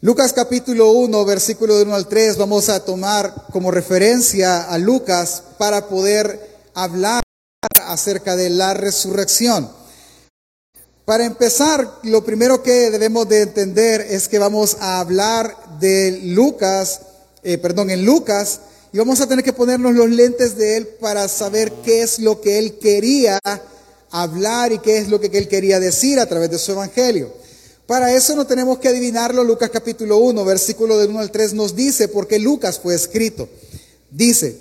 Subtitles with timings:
[0.00, 5.42] Lucas capítulo 1, versículo de 1 al 3, vamos a tomar como referencia a Lucas
[5.58, 7.20] para poder hablar
[7.84, 9.68] acerca de la resurrección.
[11.04, 17.00] Para empezar, lo primero que debemos de entender es que vamos a hablar de Lucas,
[17.42, 18.60] eh, perdón, en Lucas,
[18.92, 22.40] y vamos a tener que ponernos los lentes de él para saber qué es lo
[22.40, 23.40] que él quería
[24.12, 27.47] hablar y qué es lo que él quería decir a través de su evangelio.
[27.88, 29.42] Para eso no tenemos que adivinarlo.
[29.42, 33.48] Lucas capítulo 1, versículo del 1 al 3 nos dice, porque Lucas fue escrito.
[34.10, 34.58] Dice,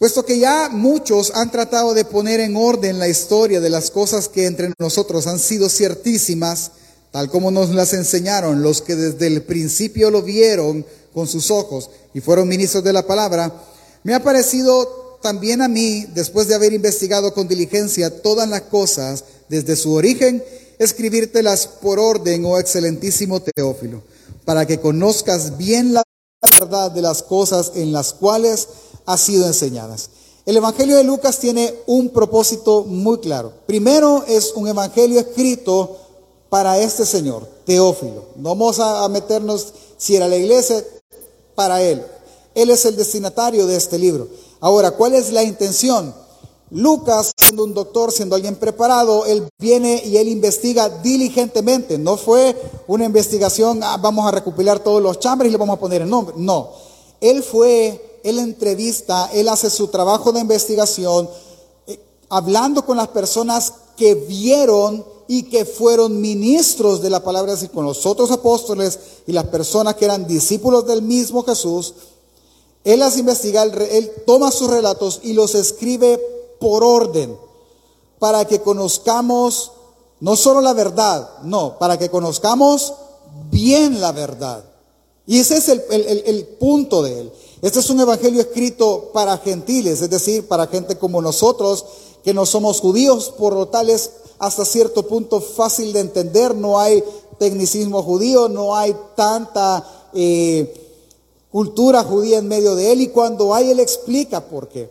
[0.00, 4.28] puesto que ya muchos han tratado de poner en orden la historia de las cosas
[4.28, 6.72] que entre nosotros han sido ciertísimas,
[7.12, 11.88] tal como nos las enseñaron los que desde el principio lo vieron con sus ojos
[12.14, 13.62] y fueron ministros de la palabra,
[14.02, 19.22] me ha parecido también a mí, después de haber investigado con diligencia todas las cosas
[19.48, 20.42] desde su origen,
[20.80, 24.02] escribírtelas por orden, oh excelentísimo Teófilo,
[24.46, 26.02] para que conozcas bien la
[26.42, 28.66] verdad de las cosas en las cuales
[29.04, 30.08] has sido enseñadas.
[30.46, 33.52] El Evangelio de Lucas tiene un propósito muy claro.
[33.66, 35.98] Primero es un Evangelio escrito
[36.48, 38.24] para este Señor, Teófilo.
[38.36, 40.82] No vamos a meternos si era la iglesia,
[41.54, 42.02] para Él.
[42.54, 44.28] Él es el destinatario de este libro.
[44.60, 46.14] Ahora, ¿cuál es la intención?
[46.70, 51.98] Lucas, siendo un doctor, siendo alguien preparado, él viene y él investiga diligentemente.
[51.98, 55.80] No fue una investigación, ah, vamos a recopilar todos los chambres y le vamos a
[55.80, 56.34] poner el nombre.
[56.38, 56.70] No,
[57.20, 61.28] él fue, él entrevista, él hace su trabajo de investigación,
[61.88, 61.98] eh,
[62.28, 67.84] hablando con las personas que vieron y que fueron ministros de la palabra, así con
[67.84, 71.94] los otros apóstoles y las personas que eran discípulos del mismo Jesús.
[72.84, 76.20] Él las investiga, él toma sus relatos y los escribe
[76.60, 77.36] por orden,
[78.18, 79.72] para que conozcamos
[80.20, 82.92] no solo la verdad, no, para que conozcamos
[83.50, 84.64] bien la verdad.
[85.26, 87.32] Y ese es el, punto de él.
[87.62, 91.84] Este es un evangelio escrito para gentiles, es decir, para gente como nosotros,
[92.22, 96.78] que no somos judíos, por lo tal es hasta cierto punto fácil de entender, no
[96.78, 97.02] hay
[97.38, 100.98] tecnicismo judío, no hay tanta eh,
[101.50, 104.90] cultura judía en medio de él, y cuando hay, él explica por qué.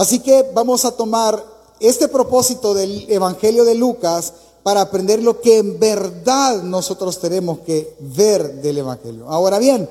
[0.00, 1.44] Así que vamos a tomar
[1.78, 7.98] este propósito del Evangelio de Lucas para aprender lo que en verdad nosotros tenemos que
[8.00, 9.28] ver del Evangelio.
[9.28, 9.86] Ahora bien,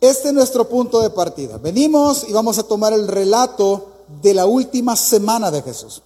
[0.00, 1.58] este es nuestro punto de partida.
[1.58, 3.84] Venimos y vamos a tomar el relato
[4.22, 6.00] de la última semana de Jesús.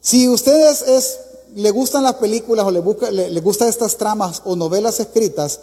[0.00, 1.18] Si ustedes es,
[1.54, 5.60] le gustan las películas o le, le, gustan estas tramas o novelas escritas,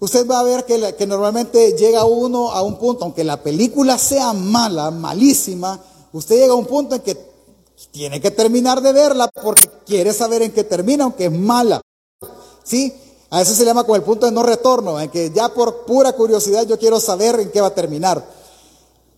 [0.00, 4.32] usted va a ver que, normalmente llega uno a un punto, aunque la película sea
[4.32, 5.80] mala, malísima,
[6.12, 7.16] usted llega a un punto en que
[7.90, 11.80] tiene que terminar de verla porque quiere saber en qué termina, aunque es mala.
[12.64, 12.92] ¿Sí?
[13.30, 16.12] A eso se llama con el punto de no retorno, en que ya por pura
[16.12, 18.24] curiosidad yo quiero saber en qué va a terminar.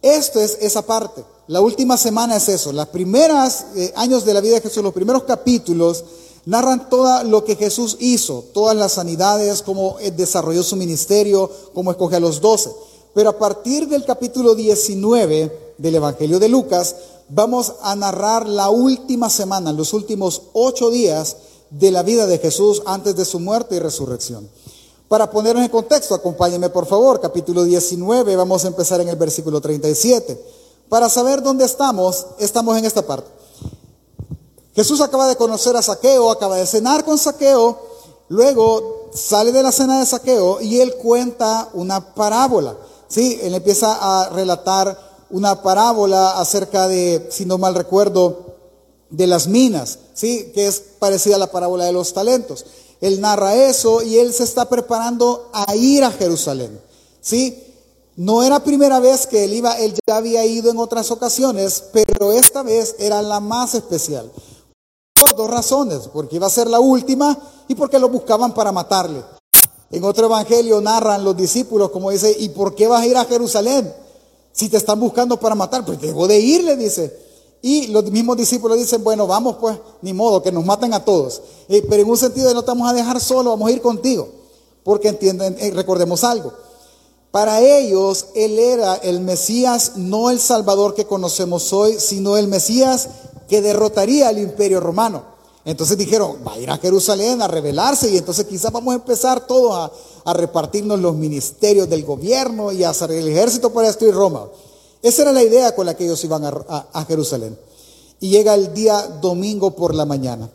[0.01, 1.25] Esto es esa parte.
[1.49, 2.73] La última semana es eso.
[2.73, 6.05] Los primeros eh, años de la vida de Jesús, los primeros capítulos,
[6.49, 12.17] narran todo lo que Jesús hizo, todas las sanidades, cómo desarrolló su ministerio, cómo escoge
[12.17, 12.71] a los doce.
[13.15, 16.97] Pero a partir del capítulo 19 del Evangelio de Lucas,
[17.29, 21.37] vamos a narrar la última semana, los últimos ocho días
[21.69, 24.49] de la vida de Jesús antes de su muerte y resurrección.
[25.07, 29.61] Para ponernos en contexto, acompáñenme por favor, capítulo 19, vamos a empezar en el versículo
[29.61, 30.43] 37.
[30.89, 33.29] Para saber dónde estamos, estamos en esta parte.
[34.79, 37.77] Jesús acaba de conocer a Saqueo, acaba de cenar con Saqueo,
[38.29, 42.77] luego sale de la cena de Saqueo y él cuenta una parábola.
[43.09, 43.41] ¿sí?
[43.43, 48.55] Él empieza a relatar una parábola acerca de, si no mal recuerdo,
[49.11, 50.53] de las minas, ¿sí?
[50.55, 52.65] que es parecida a la parábola de los talentos.
[53.01, 56.81] Él narra eso y él se está preparando a ir a Jerusalén.
[57.21, 57.65] ¿Sí?
[58.15, 62.31] No era primera vez que él iba, él ya había ido en otras ocasiones, pero
[62.31, 64.31] esta vez era la más especial.
[65.21, 67.37] Por dos razones, porque iba a ser la última
[67.67, 69.23] y porque lo buscaban para matarle.
[69.91, 73.25] En otro evangelio narran los discípulos como dice, ¿y por qué vas a ir a
[73.25, 73.93] Jerusalén?
[74.53, 77.17] Si te están buscando para matar, pues debo de ir, le dice.
[77.63, 81.43] Y los mismos discípulos dicen, bueno, vamos pues, ni modo, que nos maten a todos.
[81.69, 83.81] Eh, pero en un sentido de no te vamos a dejar solo, vamos a ir
[83.81, 84.29] contigo.
[84.85, 86.53] Porque entienden, eh, recordemos algo.
[87.31, 93.09] Para ellos, Él era el Mesías, no el Salvador que conocemos hoy, sino el Mesías
[93.49, 95.39] que derrotaría al imperio romano.
[95.65, 99.47] Entonces dijeron, va a ir a Jerusalén a rebelarse y entonces quizás vamos a empezar
[99.47, 99.91] todos
[100.25, 104.47] a, repartirnos los ministerios del gobierno y a hacer el ejército para destruir Roma.
[105.03, 107.59] Esa era la idea con la que ellos iban a, Jerusalén.
[108.21, 110.51] Y llega el día domingo por la mañana,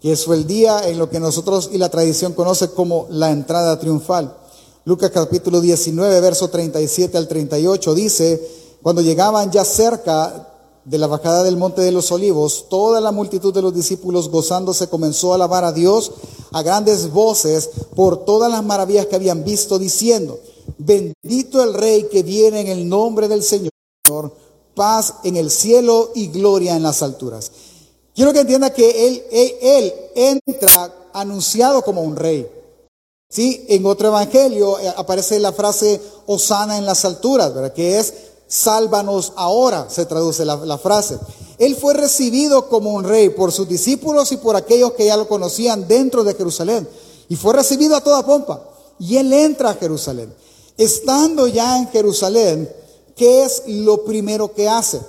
[0.00, 3.78] que fue el día en lo que nosotros y la tradición conoce como la entrada
[3.78, 4.36] triunfal.
[4.84, 8.48] Lucas capítulo 19, verso 37 al 38 dice,
[8.82, 10.55] cuando llegaban ya cerca
[10.86, 14.88] de la bajada del monte de los olivos, toda la multitud de los discípulos gozándose
[14.88, 16.12] comenzó a alabar a Dios
[16.52, 20.38] a grandes voces por todas las maravillas que habían visto, diciendo,
[20.78, 23.72] bendito el Rey que viene en el nombre del Señor,
[24.76, 27.50] paz en el cielo y gloria en las alturas.
[28.14, 29.24] Quiero que entienda que él,
[29.60, 32.48] él, entra anunciado como un rey.
[33.28, 33.66] ¿Sí?
[33.68, 37.72] En otro evangelio eh, aparece la frase Osana en las alturas, ¿verdad?
[37.72, 38.14] que es
[38.48, 41.18] sálvanos ahora, se traduce la, frase.
[41.58, 45.28] Él fue recibido como un rey por sus discípulos y por aquellos que ya lo
[45.28, 46.88] conocían dentro de Jerusalén.
[47.28, 48.62] Y fue recibido a toda pompa.
[48.98, 50.32] Y él entra a Jerusalén.
[50.76, 52.70] Estando ya en Jerusalén,
[53.16, 55.00] ¿qué es lo primero que hace?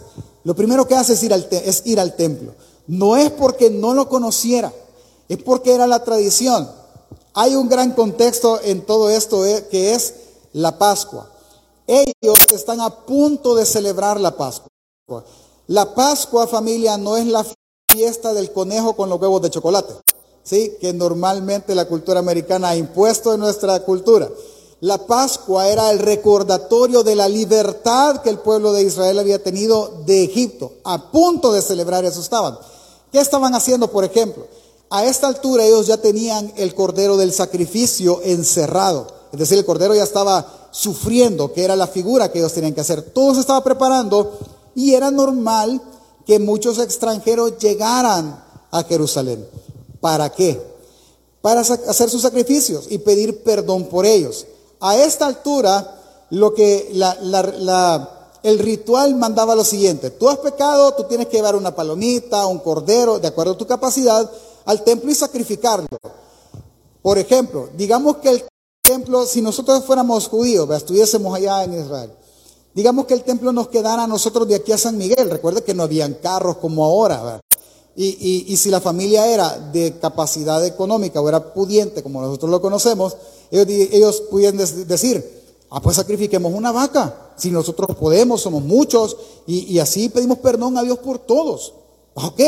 [0.44, 2.54] Lo primero que hace es ir al, es ir al templo.
[2.88, 4.72] No es porque no lo conociera,
[5.28, 6.70] es porque era la tradición.
[7.34, 10.14] Hay un gran contexto en todo esto eh, que es
[10.54, 11.30] la Pascua.
[11.88, 14.68] Ellos están a punto de celebrar la Pascua.
[15.68, 17.46] La Pascua, familia, no es la
[17.90, 19.94] fiesta del conejo con los huevos de chocolate,
[20.44, 20.74] ¿sí?
[20.82, 24.30] que normalmente la cultura americana ha impuesto en nuestra cultura.
[24.82, 30.04] La Pascua era el recordatorio de la libertad que el pueblo de Israel había tenido
[30.06, 30.74] de Egipto.
[30.84, 32.60] A punto de celebrar eso estaban.
[33.12, 34.46] ¿Qué estaban haciendo, por ejemplo?
[34.90, 39.08] A esta altura ellos ya tenían el cordero del sacrificio encerrado.
[39.32, 42.82] Es decir, el cordero ya estaba sufriendo, que era la figura que ellos tenían que
[42.82, 43.02] hacer.
[43.02, 44.38] Todo se estaba preparando
[44.76, 45.82] y era normal
[46.26, 49.48] que muchos extranjeros llegaran a Jerusalén.
[50.02, 50.62] ¿Para qué?
[51.42, 54.46] Para hacer sus sacrificios y pedir perdón por ellos.
[54.80, 55.96] A esta altura,
[56.30, 56.92] lo que
[58.44, 62.60] el ritual mandaba lo siguiente: tú has pecado, tú tienes que llevar una palomita, un
[62.60, 64.30] cordero, de acuerdo a tu capacidad,
[64.66, 65.88] al templo y sacrificarlo.
[67.02, 68.44] Por ejemplo, digamos que el
[68.88, 72.12] ejemplo, si nosotros fuéramos judíos, estuviésemos allá en Israel,
[72.74, 75.74] digamos que el templo nos quedara a nosotros de aquí a San Miguel, recuerde que
[75.74, 77.42] no habían carros como ahora,
[78.00, 83.18] y, si la familia era de capacidad económica o era pudiente, como nosotros lo conocemos,
[83.50, 89.18] ellos, ellos pudieran decir, ah, pues sacrifiquemos una vaca, si nosotros podemos, somos muchos,
[89.48, 91.74] y, así pedimos perdón a Dios por todos.
[92.14, 92.40] Ok,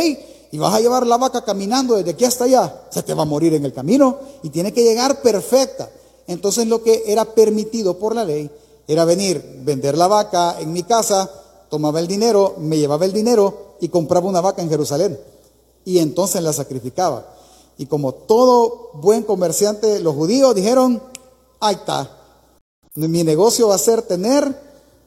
[0.51, 3.25] y vas a llevar la vaca caminando desde aquí hasta allá, se te va a
[3.25, 5.89] morir en el camino y tiene que llegar perfecta.
[6.29, 8.51] Entonces lo que era permitido por la ley
[8.87, 11.27] era venir, vender la vaca en mi casa,
[11.71, 15.19] tomaba el dinero, me llevaba el dinero y compraba una vaca en Jerusalén.
[15.85, 17.35] Y entonces la sacrificaba.
[17.79, 21.01] Y como todo buen comerciante, los judíos dijeron,
[21.59, 22.15] ahí está,
[22.93, 24.55] mi negocio va a ser tener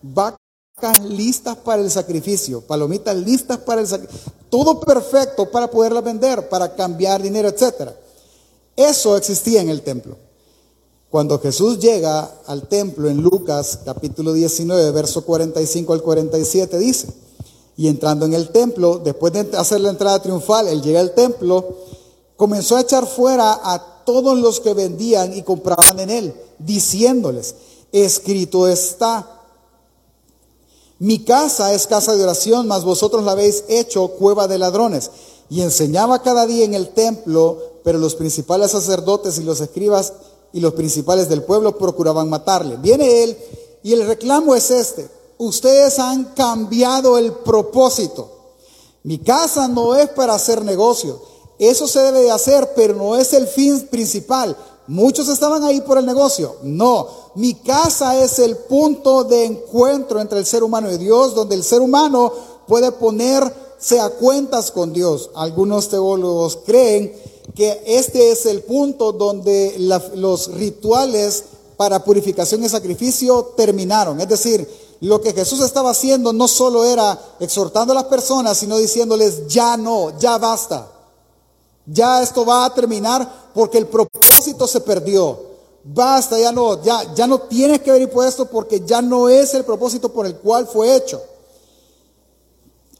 [0.02, 6.48] vacas listas para el sacrificio, palomitas listas para el sacrificio, todo perfecto para poderlas vender,
[6.48, 7.90] para cambiar dinero, etc.
[8.74, 10.16] Eso existía en el templo.
[11.12, 17.06] Cuando Jesús llega al templo en Lucas capítulo 19, verso 45 al 47, dice,
[17.76, 21.76] y entrando en el templo, después de hacer la entrada triunfal, él llega al templo,
[22.34, 27.56] comenzó a echar fuera a todos los que vendían y compraban en él, diciéndoles,
[27.92, 29.38] escrito está,
[30.98, 35.10] mi casa es casa de oración, mas vosotros la habéis hecho cueva de ladrones.
[35.50, 40.14] Y enseñaba cada día en el templo, pero los principales sacerdotes y los escribas
[40.52, 42.76] y los principales del pueblo procuraban matarle.
[42.76, 43.36] Viene él
[43.82, 45.08] y el reclamo es este.
[45.38, 48.30] Ustedes han cambiado el propósito.
[49.02, 51.20] Mi casa no es para hacer negocio.
[51.58, 54.56] Eso se debe de hacer, pero no es el fin principal.
[54.86, 56.56] Muchos estaban ahí por el negocio.
[56.62, 61.54] No, mi casa es el punto de encuentro entre el ser humano y Dios, donde
[61.54, 62.32] el ser humano
[62.66, 65.30] puede ponerse a cuentas con Dios.
[65.34, 67.12] Algunos teólogos creen
[67.54, 71.44] que este es el punto donde los rituales
[71.76, 74.20] para purificación y sacrificio terminaron.
[74.20, 74.68] Es decir,
[75.00, 79.76] lo que Jesús estaba haciendo no solo era exhortando a las personas, sino diciéndoles, ya
[79.76, 80.88] no, ya basta.
[81.86, 85.40] Ya esto va a terminar porque el propósito se perdió.
[85.84, 89.52] Basta, ya no, ya, ya no tienes que venir por esto porque ya no es
[89.54, 91.20] el propósito por el cual fue hecho.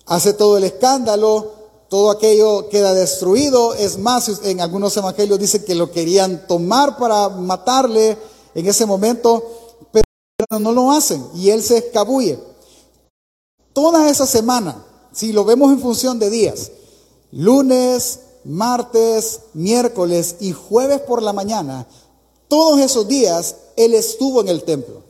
[0.07, 1.62] Hace todo el escándalo,
[1.93, 3.75] todo aquello queda destruido.
[3.75, 8.17] Es más, en algunos evangelios dice que lo querían tomar para matarle
[8.55, 9.45] en ese momento,
[9.93, 12.39] pero no lo hacen y él se escabulle.
[13.75, 14.83] Toda esa semana,
[15.13, 16.71] si lo vemos en función de días,
[17.31, 21.87] lunes, martes, miércoles y jueves por la mañana,
[22.49, 25.03] todos esos días él estuvo en el templo,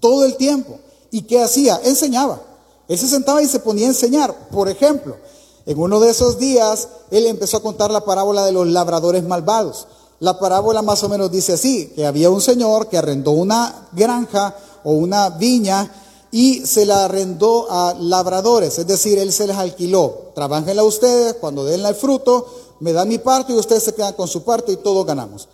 [0.00, 0.78] todo el tiempo.
[1.10, 1.78] ¿Y qué hacía?
[1.84, 2.40] Enseñaba.
[2.88, 4.48] Él se sentaba y se ponía a enseñar.
[4.48, 5.18] Por ejemplo,
[5.66, 9.88] en uno de esos días, él empezó a contar la parábola de los labradores malvados.
[10.20, 14.56] La parábola más o menos dice así, que había un señor que arrendó una granja
[14.84, 15.90] o una viña
[16.30, 20.32] y se la arrendó a labradores, es decir, él se les alquiló.
[20.34, 22.46] Trabajenla ustedes, cuando den el fruto,
[22.80, 25.48] me dan mi parte y ustedes se quedan con su parte y todos ganamos.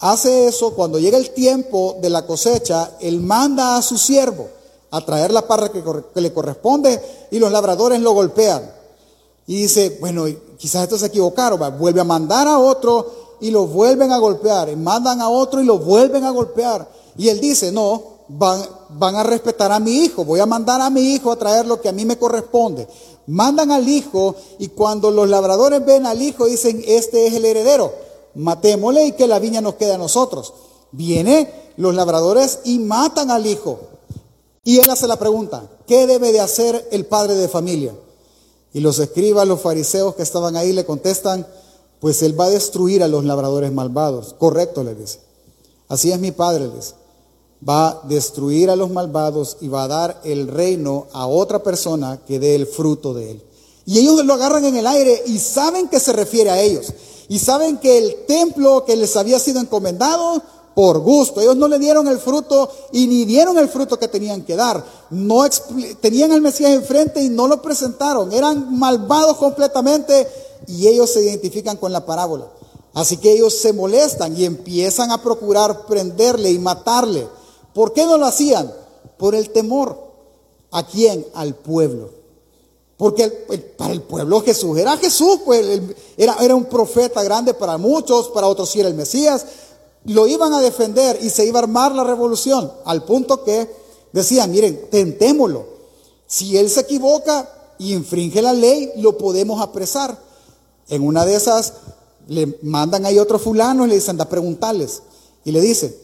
[0.00, 4.48] Hace eso, cuando llega el tiempo de la cosecha, él manda a su siervo
[4.90, 5.82] a traer la parra que,
[6.20, 8.70] le corresponde y los labradores lo golpean.
[9.46, 10.24] Y dice, bueno,
[10.56, 14.76] quizás estos se equivocaron, vuelve a mandar a otro y lo vuelven a golpear, y
[14.76, 16.88] mandan a otro y lo vuelven a golpear.
[17.16, 20.90] Y él dice, no, van, van a respetar a mi hijo, voy a mandar a
[20.90, 22.88] mi hijo a traer lo que a mí me corresponde.
[23.26, 27.92] Mandan al hijo y cuando los labradores ven al hijo dicen, este es el heredero,
[28.34, 30.52] matémosle y que la viña nos quede a nosotros.
[30.92, 33.80] Viene los labradores y matan al hijo.
[34.62, 37.94] Y él hace la pregunta, ¿qué debe de hacer el padre de familia?
[38.74, 41.46] Y los escribas, los fariseos que estaban ahí le contestan,
[42.00, 44.34] pues él va a destruir a los labradores malvados.
[44.36, 45.20] Correcto, le dice.
[45.88, 46.94] Así es mi padre, le dice.
[47.66, 52.20] Va a destruir a los malvados y va a dar el reino a otra persona
[52.26, 53.42] que dé el fruto de él.
[53.86, 56.92] Y ellos lo agarran en el aire y saben que se refiere a ellos.
[57.28, 60.42] Y saben que el templo que les había sido encomendado
[60.74, 61.40] por gusto.
[61.40, 64.84] Ellos no le dieron el fruto y ni dieron el fruto que tenían que dar.
[65.10, 65.44] No
[66.00, 68.32] tenían al Mesías enfrente y no lo presentaron.
[68.32, 70.28] Eran malvados completamente
[70.66, 72.48] y ellos se identifican con la parábola.
[72.94, 77.26] Así que ellos se molestan y empiezan a procurar prenderle y matarle.
[77.72, 78.72] ¿Por qué no lo hacían?
[79.16, 79.98] Por el temor.
[80.70, 81.26] ¿A quién?
[81.34, 82.10] Al pueblo.
[82.96, 83.28] Porque
[83.76, 85.80] para el pueblo Jesús era Jesús, pues
[86.16, 89.44] era, era un profeta grande para muchos, para otros sí era el Mesías,
[90.04, 93.68] lo iban a defender y se iba a armar la revolución, al punto que
[94.12, 95.66] decían, miren, tentémoslo.
[96.26, 100.18] Si él se equivoca y infringe la ley, lo podemos apresar.
[100.88, 101.74] En una de esas
[102.28, 105.02] le mandan ahí otro fulano y le dicen, da preguntarles.
[105.44, 105.98] Y le dice,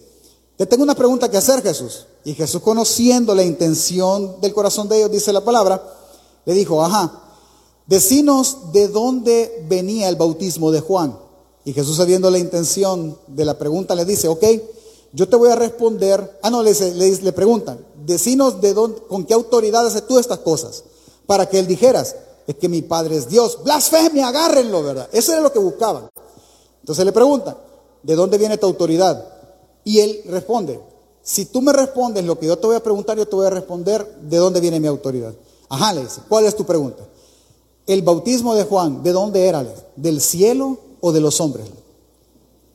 [0.57, 2.07] te tengo una pregunta que hacer, Jesús.
[2.25, 5.83] Y Jesús, conociendo la intención del corazón de ellos, dice la palabra,
[6.45, 7.12] le dijo, ajá,
[7.87, 11.19] decinos de dónde venía el bautismo de Juan.
[11.64, 14.44] Y Jesús, sabiendo la intención de la pregunta, le dice, ok,
[15.12, 16.38] yo te voy a responder.
[16.42, 20.38] Ah, no, le, le, le preguntan, decinos de dónde, con qué autoridad haces tú estas
[20.38, 20.84] cosas.
[21.26, 23.58] Para que él dijeras, es que mi Padre es Dios.
[23.62, 25.08] Blasfemia, agárrenlo, ¿verdad?
[25.12, 26.08] Eso era lo que buscaban.
[26.80, 27.56] Entonces le preguntan,
[28.02, 29.24] ¿de dónde viene tu autoridad?
[29.84, 30.80] Y él responde,
[31.22, 33.50] si tú me respondes lo que yo te voy a preguntar, yo te voy a
[33.50, 35.34] responder de dónde viene mi autoridad.
[35.68, 37.06] Ajá, le dice, ¿cuál es tu pregunta?
[37.86, 39.64] El bautismo de Juan, ¿de dónde era?
[39.96, 41.66] ¿Del cielo o de los hombres.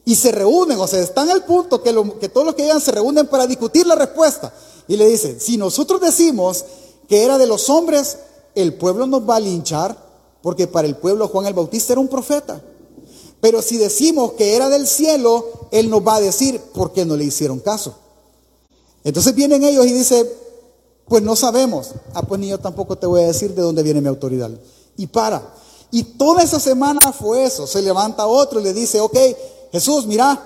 [0.06, 1.92] Y se reúnen, o sea, están al punto que,
[2.30, 4.54] todos los que llegan se reúnen para discutir la respuesta.
[4.88, 6.64] Y le dicen, si nosotros decimos
[7.10, 8.20] que era de los hombres,
[8.54, 9.98] el pueblo nos va a linchar,
[10.44, 12.62] porque para el pueblo Juan el Bautista era un profeta.
[13.42, 17.18] Pero si decimos que era del cielo, él nos va a decir por qué no
[17.18, 17.96] le hicieron caso.
[19.04, 20.28] Entonces vienen ellos y dicen,
[21.08, 21.92] pues no sabemos.
[22.14, 24.52] Ah, pues ni yo tampoco te voy a decir de dónde viene mi autoridad.
[24.98, 25.42] Y para.
[25.96, 27.66] Y toda esa semana fue eso.
[27.66, 29.18] Se levanta otro y le dice, ok,
[29.72, 30.38] Jesús, mira,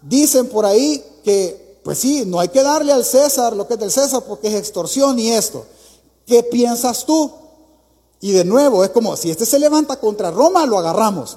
[0.00, 3.80] dicen por ahí que, pues sí, no hay que darle al César lo que es
[3.80, 5.66] del César porque es extorsión y esto.
[6.24, 7.30] ¿Qué piensas tú?
[8.22, 11.36] Y de nuevo, es como, si este se levanta contra Roma, lo agarramos.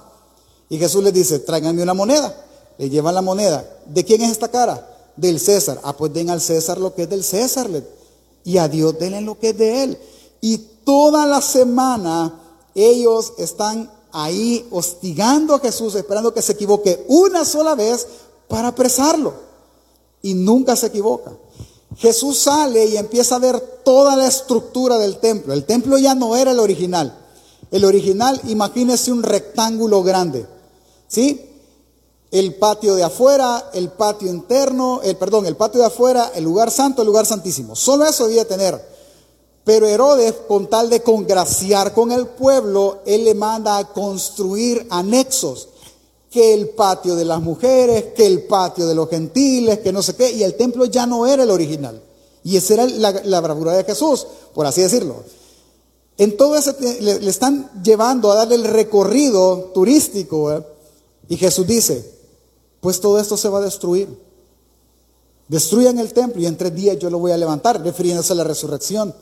[0.70, 2.34] Y Jesús le dice, tráiganme una moneda.
[2.78, 3.66] Le llevan la moneda.
[3.86, 5.12] ¿De quién es esta cara?
[5.18, 5.78] Del César.
[5.84, 7.70] Ah, pues den al César lo que es del César.
[8.46, 9.98] Y a Dios denle lo que es de él.
[10.40, 12.41] Y toda la semana
[12.76, 18.08] ellos están ahí hostigando a Jesús, esperando que se equivoque una sola vez
[18.48, 19.34] para apresarlo.
[20.22, 21.32] Y nunca se equivoca.
[21.98, 25.54] Jesús sale y empieza a ver toda la estructura del templo.
[25.54, 27.18] El templo ya no era el original.
[27.72, 30.46] El original, imagínese un rectángulo grande.
[31.08, 31.48] ¿Sí?
[32.30, 36.72] El patio de afuera, el patio interno, el perdón, el patio de afuera, el lugar
[36.72, 37.76] santo, el lugar santísimo.
[37.76, 38.92] Solo eso debía tener.
[39.64, 45.68] Pero Herodes, con tal de congraciar con el pueblo, él le manda a construir anexos,
[46.32, 50.16] que el patio de las mujeres, que el patio de los gentiles, que no sé
[50.16, 52.02] qué, y el templo ya no era el original.
[52.44, 55.24] Y esa era la, bravura de Jesús, por así decirlo.
[56.18, 60.66] En todo ese le, le están llevando a darle el recorrido turístico, ¿eh?
[61.28, 62.04] y Jesús dice,
[62.80, 64.10] pues todo esto se va a destruir.
[65.48, 68.44] Destruyan el templo y en tres días yo lo voy a levantar, refiriéndose a la
[68.46, 69.14] resurrección.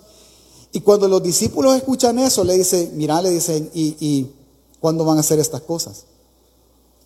[0.71, 4.31] Y cuando los discípulos escuchan eso, le dicen, mira, le dicen, ¿y, y
[4.79, 6.05] cuándo van a hacer estas cosas?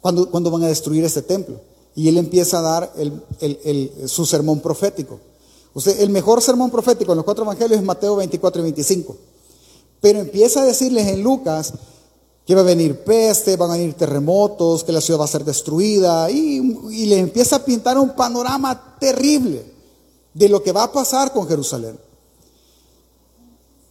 [0.03, 1.61] ¿Cuándo, van a destruir este templo?
[1.95, 2.93] Y él empieza a dar
[4.05, 5.17] su sermón profético.
[5.97, 9.15] El mejor sermón profético en los cuatro evangelios es Mateo 24 y 25.
[10.01, 11.73] Pero empieza a decirles en Lucas
[12.45, 15.45] que va a venir peste, van a venir terremotos, que la ciudad va a ser
[15.45, 16.57] destruida, y,
[16.91, 19.63] y le empieza a pintar un panorama terrible
[20.33, 21.97] de lo que va a pasar con Jerusalén.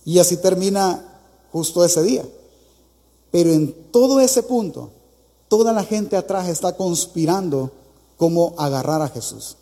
[0.04, 1.20] Y así termina
[1.52, 2.24] justo ese día.
[3.30, 4.90] Pero en todo ese punto,
[5.48, 7.70] toda la gente atrás está conspirando
[8.16, 9.56] cómo agarrar a Jesús,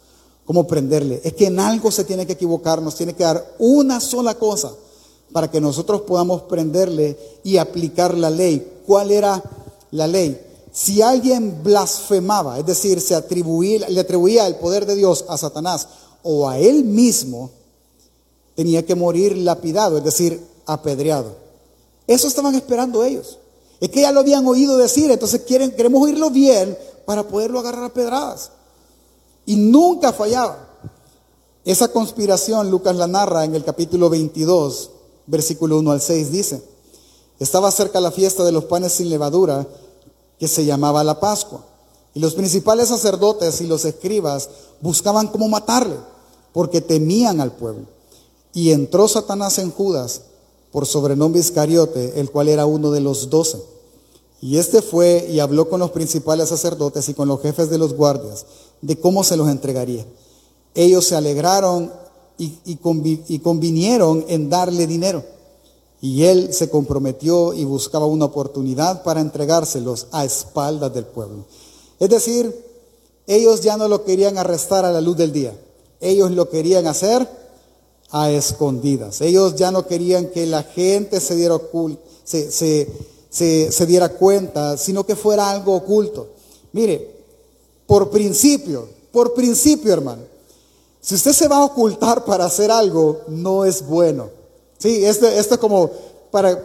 [0.45, 1.21] cómo prenderle.
[1.25, 4.73] Es que en algo se tiene que equivocar, nos tiene que dar una sola cosa
[5.33, 8.83] para que nosotros podamos prenderle y aplicar la ley.
[8.87, 9.43] ¿Cuál era
[9.93, 10.41] la ley?
[10.73, 15.89] Si alguien blasfemaba, es decir, se atribuía, le atribuía el poder de Dios a Satanás
[16.23, 17.51] o a él mismo,
[18.61, 21.35] tenía que morir lapidado, es decir, apedreado.
[22.07, 23.39] Eso estaban esperando ellos.
[23.81, 26.77] Es que ya lo habían oído decir, entonces quieren, queremos oírlo bien
[27.07, 28.51] para poderlo agarrar a pedradas.
[29.47, 30.69] Y nunca fallaba.
[31.65, 34.91] Esa conspiración Lucas la narra en el capítulo 22,
[35.27, 36.63] versículo 1 al 6, dice,
[37.39, 39.67] estaba cerca la fiesta de los panes sin levadura,
[40.39, 41.65] que se llamaba la Pascua.
[42.13, 44.51] Y los principales sacerdotes y los escribas
[44.83, 45.97] buscaban cómo matarle,
[46.53, 48.00] porque temían al pueblo.
[48.53, 50.23] Y entró Satanás en Judas,
[50.73, 53.59] por sobrenombre Iscariote, el cual era uno de los doce.
[54.41, 57.95] Y este fue y habló con los principales sacerdotes y con los jefes de los
[57.95, 58.47] guardias
[58.81, 60.07] de cómo se los entregaría.
[60.75, 61.93] Ellos se alegraron
[62.39, 65.23] y, y convinieron en darle dinero.
[66.01, 71.45] Y él se comprometió y buscaba una oportunidad para entregárselos a espaldas del pueblo.
[71.99, 72.55] Es decir,
[73.27, 75.55] ellos ya no lo querían arrestar a la luz del día.
[76.01, 77.29] Ellos lo querían hacer
[78.13, 79.21] a escondidas.
[79.21, 81.61] Ellos ya no querían que la gente se diera,
[82.25, 86.29] se, se, se, diera cuenta, sino que fuera algo oculto.
[86.73, 87.09] Mire,
[87.87, 90.23] por principio, por principio, hermano,
[91.01, 94.29] si usted se va a ocultar para hacer algo, no es bueno.
[94.79, 95.91] Sí, esto, esto es como
[96.31, 96.59] para,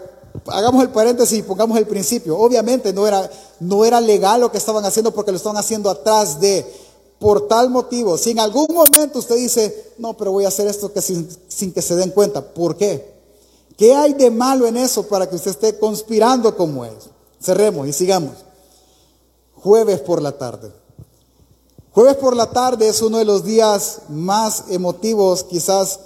[0.47, 2.37] hagamos el paréntesis y pongamos el principio.
[2.37, 6.39] Obviamente no era, no era legal lo que estaban haciendo porque lo estaban haciendo atrás
[6.39, 6.65] de,
[7.19, 10.91] por tal motivo, si en algún momento usted dice, no, pero voy a hacer esto
[10.91, 13.15] que sin, sin, que se den cuenta, ¿por qué?
[13.78, 16.93] ¿Qué hay de malo en eso para que usted esté conspirando como es?
[17.41, 18.34] Cerremos y sigamos.
[19.56, 20.71] Jueves por la tarde.
[21.91, 25.99] Jueves por la tarde es uno de los días más emotivos quizás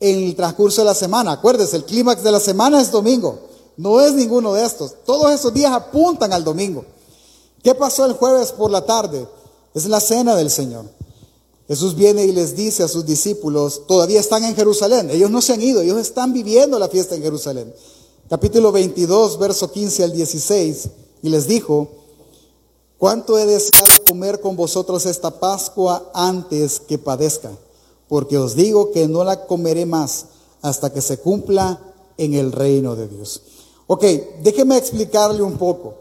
[0.00, 1.32] en el transcurso de la semana.
[1.32, 3.38] Acuérdese, el clímax de la semana es domingo.
[3.76, 4.94] No es ninguno de estos.
[5.04, 6.84] Todos esos días apuntan al domingo.
[7.62, 9.26] ¿Qué pasó el jueves por la tarde?
[9.78, 10.86] Es la cena del Señor.
[11.68, 15.52] Jesús viene y les dice a sus discípulos, todavía están en Jerusalén, ellos no se
[15.52, 17.72] han ido, ellos están viviendo la fiesta en Jerusalén.
[18.28, 20.88] Capítulo 22, verso 15 al 16,
[21.22, 21.90] y les dijo,
[22.98, 27.52] ¿cuánto he deseado comer con vosotros esta Pascua antes que padezca?
[28.08, 30.24] Porque os digo que no la comeré más
[30.60, 31.80] hasta que se cumpla
[32.16, 33.42] en el reino de Dios.
[33.86, 34.04] Ok,
[34.42, 35.94] déjeme explicarle un poco.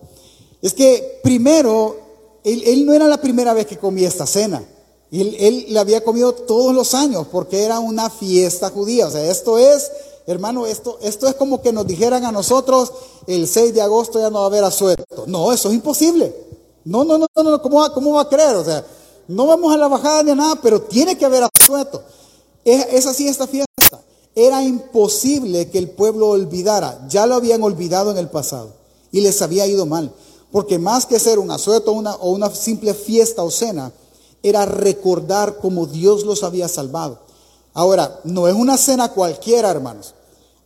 [0.64, 2.07] Es que primero
[2.48, 4.64] él, no era la primera vez que comía esta cena.
[5.12, 9.08] Él, él la había comido todos los años porque era una fiesta judía.
[9.08, 9.92] O sea, esto es,
[10.26, 12.92] hermano, esto, esto es como que nos dijeran a nosotros
[13.28, 15.26] el 6 de agosto ya no va a haber asueto.
[15.28, 16.34] No, eso es imposible.
[16.86, 18.56] No, no, no, no, ¿cómo va, cómo va a creer?
[18.56, 18.86] O sea,
[19.28, 22.02] no vamos a la bajada ni nada, pero tiene que haber asueto.
[22.64, 23.68] Es, es así esta fiesta.
[24.34, 27.06] Era imposible que el pueblo olvidara.
[27.10, 28.72] Ya lo habían olvidado en el pasado
[29.12, 30.14] y les había ido mal.
[30.58, 33.92] Porque más que ser un asueto o una simple fiesta o cena,
[34.42, 37.20] era recordar cómo Dios los había salvado.
[37.76, 40.16] Ahora, no es una cena cualquiera, hermanos.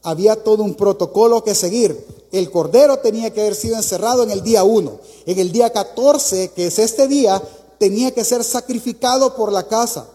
[0.01, 2.07] Había todo un protocolo que seguir.
[2.31, 4.97] El cordero tenía que haber sido encerrado en el día 1.
[5.25, 7.43] En el día 14, que es este día,
[7.77, 10.07] tenía que ser sacrificado por la casa.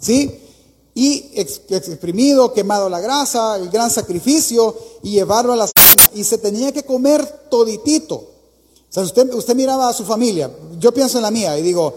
[0.00, 0.40] ¿Sí?
[0.92, 6.10] Y exprimido, quemado la grasa, el gran sacrificio y llevarlo a la cena.
[6.16, 8.39] Y se tenía que comer toditito.
[8.90, 10.50] O sea, usted, usted miraba a su familia,
[10.80, 11.94] yo pienso en la mía y digo,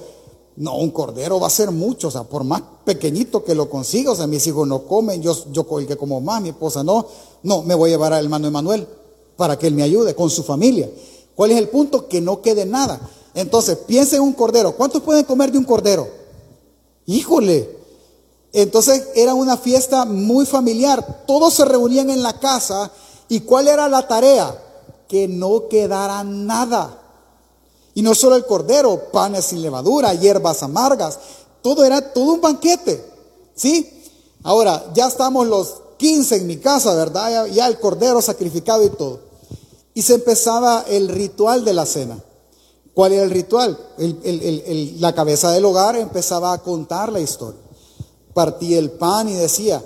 [0.57, 4.11] no, un cordero va a ser mucho, o sea, por más pequeñito que lo consiga,
[4.11, 7.07] o sea, mis hijos no comen, yo, yo el que como más, mi esposa no,
[7.41, 8.87] no, me voy a llevar al hermano Emanuel
[9.35, 10.87] para que él me ayude con su familia.
[11.33, 12.07] ¿Cuál es el punto?
[12.07, 13.01] Que no quede nada.
[13.33, 16.07] Entonces, piense en un cordero, ¿cuántos pueden comer de un cordero?
[17.07, 17.81] Híjole.
[18.55, 22.91] Entonces era una fiesta muy familiar, todos se reunían en la casa
[23.27, 24.55] y ¿cuál era la tarea?
[25.07, 26.99] Que no quedara nada.
[27.93, 31.19] Y no solo el cordero, panes sin levadura, hierbas amargas,
[31.61, 33.03] todo era todo un banquete.
[33.55, 33.89] ¿Sí?
[34.43, 37.47] Ahora, ya estamos los 15 en mi casa, ¿verdad?
[37.47, 39.21] Ya, el cordero sacrificado y todo.
[39.93, 42.21] Y se empezaba el ritual de la cena.
[42.93, 43.77] ¿Cuál era el ritual?
[44.99, 47.61] la cabeza del hogar empezaba a contar la historia.
[48.33, 49.81] Partía el pan y decía,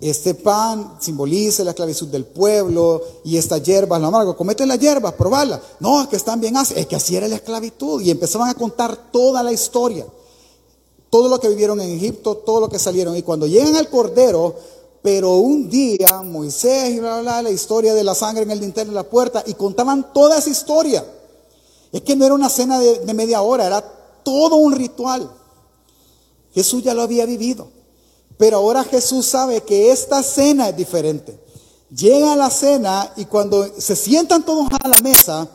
[0.00, 5.14] este pan simboliza la esclavitud del pueblo y estas hierbas, lo amargo, comete las hierbas,
[5.14, 5.60] probala.
[5.80, 8.00] No, es que están bien así, es que así era la esclavitud.
[8.02, 10.06] Y empezaban a contar toda la historia,
[11.10, 13.16] todo lo que vivieron en Egipto, todo lo que salieron.
[13.16, 14.54] Y cuando llegan al Cordero,
[15.02, 18.88] pero un día Moisés y bla, bla, la historia de la sangre en el dintel
[18.88, 21.04] de la puerta, y contaban toda esa historia.
[21.90, 23.82] Es que no era una cena de media hora, era
[24.22, 25.28] todo un ritual.
[26.54, 27.77] Jesús ya lo había vivido.
[28.38, 31.38] Pero ahora Jesús sabe que esta cena es diferente.
[31.90, 35.48] Llega a la cena y cuando se sientan todos a la mesa,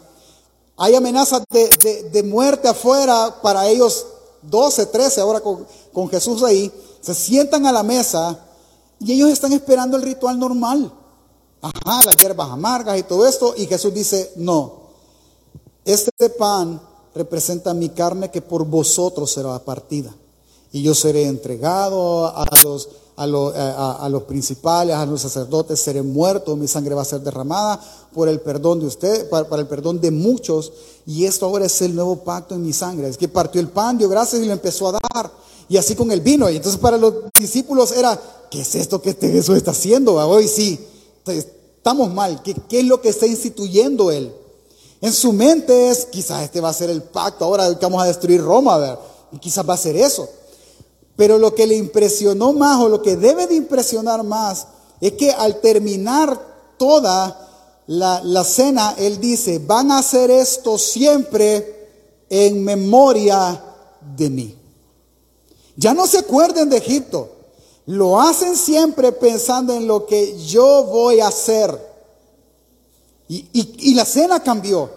[0.76, 4.06] hay amenazas de, muerte afuera para ellos
[4.42, 6.72] 12, 13, ahora con, con Jesús ahí.
[7.00, 8.38] Se sientan a la mesa
[9.00, 10.92] y ellos están esperando el ritual normal.
[11.62, 13.54] Ajá, las hierbas amargas y todo esto.
[13.56, 14.90] Y Jesús dice, no,
[15.86, 16.82] este pan
[17.16, 20.14] representa mi carne que por vosotros será partida
[20.74, 26.68] y yo seré entregado a los, a, los principales, a los sacerdotes, seré muerto, mi
[26.68, 27.80] sangre va a ser derramada
[28.12, 30.74] por el perdón de usted, para, el perdón de muchos,
[31.06, 33.08] y esto ahora es el nuevo pacto en mi sangre.
[33.08, 35.32] Es que partió el pan, dio gracias y lo empezó a dar,
[35.70, 36.50] y así con el vino.
[36.50, 40.16] Y entonces para los discípulos era, ¿qué es esto que este Jesús está haciendo?
[40.16, 40.80] Hoy sí,
[41.28, 44.34] estamos mal, ¿qué, es lo que está instituyendo él?
[45.02, 48.08] En su mente es, quizás este va a ser el pacto, ahora que vamos a
[48.08, 48.98] destruir Roma, ver,
[49.34, 50.28] y quizás va a ser eso.
[51.16, 54.68] Pero lo que le impresionó más o lo que debe de impresionar más
[55.00, 56.40] es que al terminar
[56.78, 57.44] toda
[57.88, 61.90] la, cena, él dice, van a hacer esto siempre
[62.30, 63.62] en memoria
[64.16, 64.56] de mí.
[65.76, 67.32] Ya no se acuerden de Egipto,
[67.86, 71.94] lo hacen siempre pensando en lo que yo voy a hacer.
[73.28, 74.90] Y, y la cena cambió.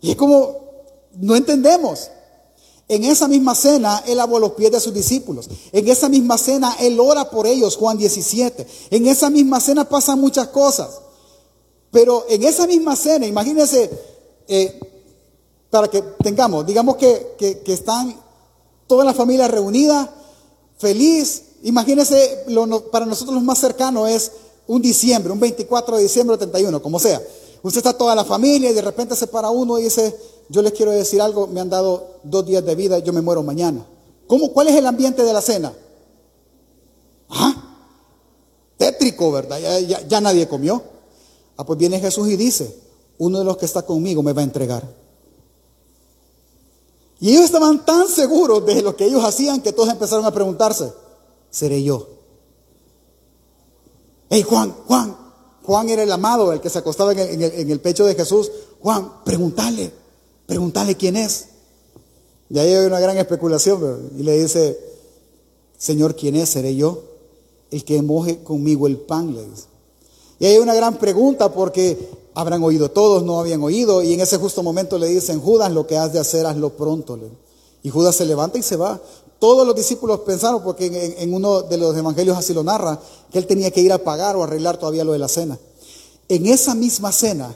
[0.00, 0.56] Y es como,
[1.14, 2.10] no entendemos.
[2.88, 5.48] En esa misma cena, Él lavó los pies de sus discípulos.
[5.72, 8.66] En esa misma cena, Él ora por ellos, Juan 17.
[8.90, 11.00] En esa misma cena pasan muchas cosas.
[11.90, 13.90] Pero en esa misma cena, imagínense,
[14.46, 14.80] eh,
[15.70, 18.18] para que tengamos, digamos que, que, están
[18.86, 20.10] toda la familia reunida,
[20.78, 21.42] feliz.
[21.64, 22.44] Imagínense,
[22.90, 24.32] para nosotros lo más cercano es
[24.66, 27.20] un diciembre, un 24 de diciembre o 31, como sea.
[27.62, 30.14] Usted está toda la familia y de repente se para uno y dice,
[30.48, 33.42] yo les quiero decir algo, me han dado dos días de vida, yo me muero
[33.42, 33.84] mañana.
[34.26, 35.72] ¿Cómo, ¿Cuál es el ambiente de la cena?
[37.28, 37.54] ¿Ah?
[38.76, 39.58] Tétrico, ¿verdad?
[39.58, 40.82] Ya, nadie comió.
[41.56, 42.78] Ah, pues viene Jesús y dice,
[43.18, 44.84] uno de los que está conmigo me va a entregar.
[47.20, 50.92] Y ellos estaban tan seguros de lo que ellos hacían que todos empezaron a preguntarse,
[51.50, 52.06] ¿seré yo?
[54.30, 55.16] Hey Juan, Juan,
[55.64, 58.50] Juan era el amado, el que se acostaba en el, en el pecho de Jesús.
[58.80, 59.92] Juan, pregúntale,
[60.48, 61.48] Pregúntale quién es.
[62.48, 64.12] Y ahí hay una gran especulación.
[64.18, 64.80] Y le dice,
[65.76, 66.48] Señor, ¿quién es?
[66.48, 67.02] ¿Seré yo?
[67.70, 69.66] El que moje conmigo el pan, le dice.
[70.38, 71.98] Y hay una gran pregunta porque
[72.32, 74.02] habrán oído todos, no habían oído.
[74.02, 77.18] Y en ese justo momento le dicen, Judas, lo que has de hacer, hazlo pronto.
[77.82, 78.98] Y Judas se levanta y se va.
[79.38, 82.98] Todos los discípulos pensaron, porque en, uno de los evangelios así lo narra,
[83.30, 85.58] que él tenía que ir a pagar o arreglar todavía lo de la cena.
[86.26, 87.54] En esa misma cena,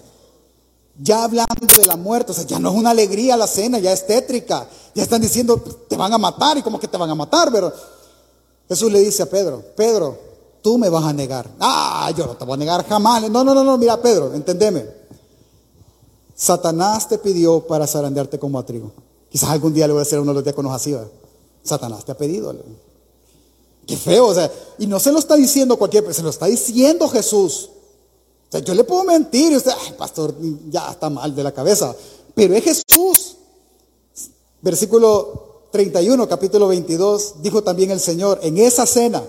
[0.99, 3.93] ya hablando de la muerte, o sea, ya no es una alegría la cena, ya
[3.93, 4.69] es tétrica.
[4.95, 7.73] Ya están diciendo, te van a matar y como que te van a matar, pero
[8.69, 10.19] Jesús le dice a Pedro, Pedro,
[10.61, 11.49] tú me vas a negar.
[11.61, 13.23] Ah, yo no te voy a negar jamás.
[13.31, 14.87] No, no, no, no, mira Pedro, entendeme.
[16.35, 18.93] Satanás te pidió para zarandearte como a trigo.
[19.31, 20.95] Quizás algún día le voy a hacer uno de los diáconos así.
[21.63, 22.55] Satanás te ha pedido.
[23.87, 27.09] Qué feo, o sea, y no se lo está diciendo cualquier, se lo está diciendo
[27.09, 27.71] Jesús
[28.61, 30.35] yo le puedo mentir y usted, ay, pastor,
[30.69, 31.95] ya está mal de la cabeza.
[32.35, 33.37] Pero es Jesús.
[34.61, 39.23] Versículo 31, capítulo 22, dijo también el Señor, en esa cena,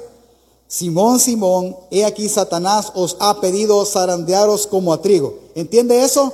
[0.68, 5.40] Simón, Simón, he aquí Satanás os ha pedido zarandearos como a trigo.
[5.56, 6.34] ¿Entiende eso?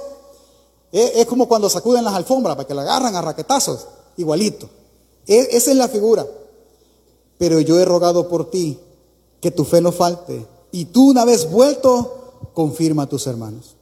[0.92, 3.86] Es, como cuando sacuden las alfombras para que la agarran a raquetazos,
[4.18, 4.70] igualito.
[5.28, 6.26] E, esa es la figura.
[7.38, 8.80] Pero yo he rogado por ti
[9.40, 10.46] que tu fe no falte.
[10.72, 12.19] Y tú una vez vuelto,
[12.60, 13.78] confirma a tus hermanos.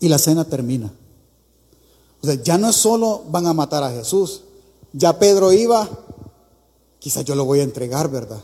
[0.00, 0.92] Y la cena termina.
[2.22, 4.42] O sea, ya no es solo van a matar a Jesús.
[4.92, 5.88] Ya Pedro iba,
[6.98, 8.42] quizás yo lo voy a entregar, ¿verdad?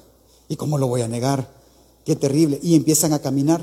[0.49, 1.53] ¿Y cómo lo voy a negar?
[2.07, 2.61] Qué terrible.
[2.63, 3.61] Y empiezan a caminar.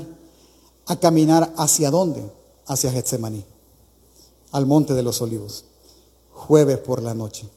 [0.86, 2.22] ¿A caminar hacia dónde?
[2.66, 3.44] Hacia Getsemaní,
[4.52, 5.64] al monte de los olivos.
[6.32, 7.48] Jueves por la noche.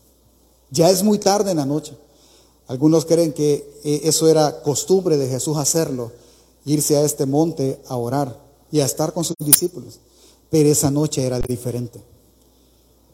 [0.71, 1.95] Ya es muy tarde en la noche.
[2.65, 6.22] Algunos creen que eh, eso era costumbre de Jesús hacerlo
[6.65, 8.39] irse a este monte a orar
[8.71, 9.99] y a estar con sus discípulos.
[10.49, 12.01] Pero esa noche era diferente,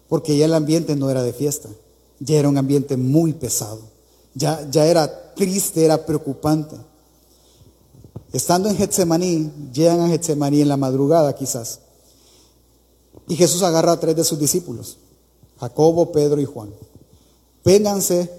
[0.07, 1.69] porque ya el ambiente no era de fiesta,
[2.19, 3.79] ya era un ambiente muy pesado,
[4.33, 6.75] ya, ya era triste, era preocupante.
[8.33, 11.79] Estando en Getsemaní, llegan a Getsemaní en la madrugada quizás.
[13.27, 14.97] Y Jesús agarra a tres de sus discípulos,
[15.59, 16.73] Jacobo, Pedro y Juan.
[17.63, 18.29] Vénganse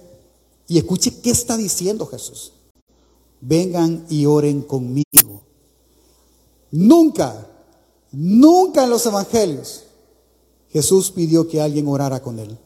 [0.68, 2.52] y escuche qué está diciendo Jesús.
[3.40, 5.42] Vengan y oren conmigo.
[6.70, 7.46] Nunca,
[8.12, 9.84] nunca en los evangelios
[10.70, 12.56] Jesús pidió que alguien orara con él.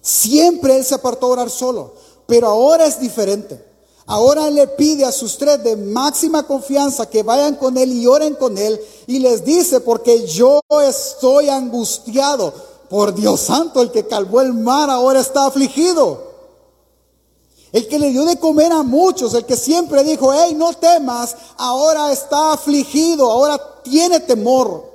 [0.00, 1.94] Siempre él se apartó a orar solo,
[2.26, 3.64] pero ahora es diferente.
[4.06, 8.34] Ahora le pide a sus tres de máxima confianza que vayan con él y oren
[8.34, 12.52] con él y les dice, porque yo estoy angustiado.
[12.90, 16.33] Por Dios santo, el que calvó el mar ahora está afligido.
[17.74, 21.36] El que le dio de comer a muchos, el que siempre dijo, hey, no temas,
[21.58, 24.90] ahora está afligido, ahora tiene temor.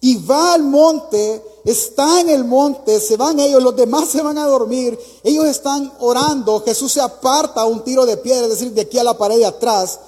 [0.00, 4.38] Y va al monte está en el monte, se van ellos, los demás se van
[4.38, 8.82] a dormir, ellos están orando, Jesús se aparta un tiro de piedra, es decir, de
[8.82, 10.00] aquí a la pared de atrás,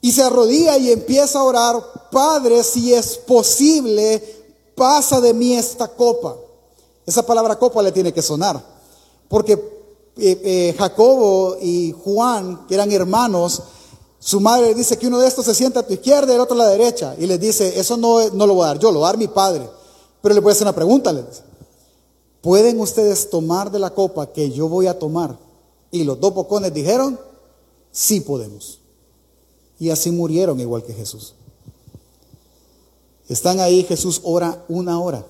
[0.00, 5.86] y se arrodilla y empieza a orar, Padre, si es posible, pasa de mí esta
[5.86, 6.36] copa.
[7.06, 8.60] Esa palabra copa le tiene que sonar,
[9.28, 9.56] porque
[10.16, 13.62] eh, eh, Jacobo y Juan, que eran hermanos,
[14.18, 16.54] su madre dice que uno de estos se sienta a tu izquierda y el otro
[16.54, 19.00] a la derecha, y les dice, eso no, no lo voy a dar yo, lo
[19.00, 19.68] va a dar mi padre.
[20.20, 21.12] Pero le voy hacer una pregunta,
[22.40, 25.38] ¿Pueden ustedes tomar de la copa que yo voy a tomar?
[25.92, 27.18] Y los dos bocones dijeron,
[27.92, 28.80] sí podemos.
[29.78, 31.34] Y así murieron igual que Jesús.
[33.28, 35.24] Están ahí, Jesús ora una hora.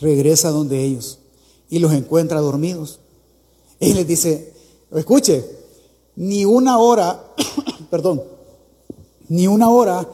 [0.00, 1.18] Regresa donde ellos
[1.68, 3.00] y los encuentra dormidos.
[3.80, 4.52] Y les dice,
[4.92, 5.42] escuche,
[6.16, 7.24] ni una hora,
[7.90, 8.22] perdón,
[9.28, 10.06] ni una hora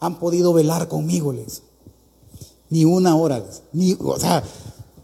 [0.00, 1.62] han podido velar conmigo, les.
[2.70, 3.44] Ni una hora.
[3.72, 4.42] Ni, o sea,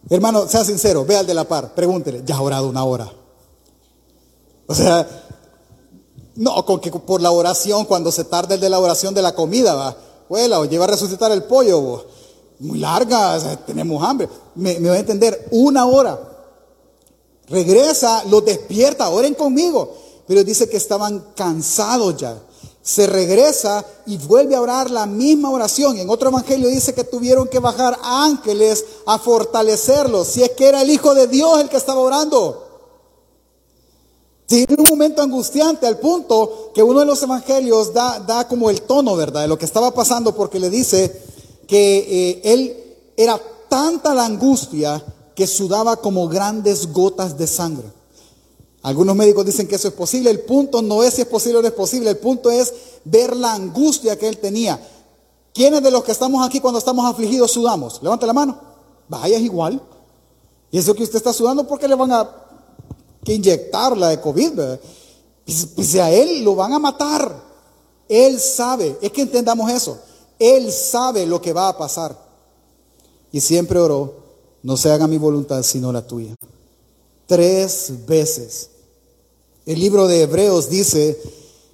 [0.09, 3.13] hermano, sea sincero, ve al de la par, pregúntele, ya ha orado una hora.
[4.67, 5.07] O sea,
[6.37, 9.35] no, con que por la oración, cuando se tarda el de la oración de la
[9.35, 12.07] comida, va, vuela, o lleva a resucitar el pollo,
[12.61, 14.27] muy larga, tenemos hambre.
[14.55, 16.30] Me, me va a entender, una hora.
[17.51, 19.95] Regresa, los despierta, oren conmigo.
[20.27, 22.41] Pero dice que estaban cansados ya
[22.83, 25.99] se regresa y vuelve a orar la misma oración.
[25.99, 30.83] En otro evangelio dice que tuvieron que bajar ángeles a fortalecerlo, si es que era
[30.83, 32.67] el Hijo de Dios el que estaba orando.
[34.47, 38.83] Tiene un momento angustiante al punto que uno de los evangelios da, da, como el
[38.83, 41.23] tono, ¿verdad?, de lo que estaba pasando porque le dice
[41.69, 42.77] que eh, él
[43.17, 47.91] era tanta la angustia que sudaba como grandes gotas de sangre.
[48.83, 50.31] Algunos médicos dicen que eso es posible.
[50.31, 52.11] El punto no es si es posible o no es posible.
[52.11, 52.73] El punto es
[53.05, 54.81] ver la angustia que él tenía.
[55.53, 58.03] ¿Quiénes de los que estamos aquí cuando estamos afligidos sudamos?
[58.03, 58.59] Levante la mano.
[59.09, 59.83] Vaya, es igual.
[60.71, 62.31] Y eso que usted está sudando, ¿por qué le van a
[63.25, 64.53] que inyectar la de COVID?
[65.45, 67.35] Pues, pues a él lo van a matar.
[68.09, 68.97] Él sabe.
[69.03, 69.99] Es que entendamos eso.
[70.39, 72.17] Él sabe lo que va a pasar.
[73.31, 74.20] Y siempre oró,
[74.63, 76.37] no se haga mi voluntad sino la tuya
[77.31, 78.71] tres veces.
[79.65, 81.17] El libro de Hebreos dice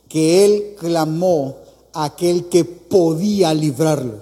[0.07, 1.57] que él clamó
[1.95, 4.21] a aquel que podía librarlo.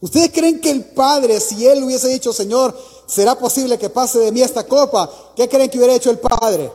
[0.00, 2.74] ¿Ustedes creen que el Padre, si él hubiese dicho, Señor,
[3.06, 5.10] será posible que pase de mí esta copa?
[5.36, 6.72] ¿Qué creen que hubiera hecho el Padre?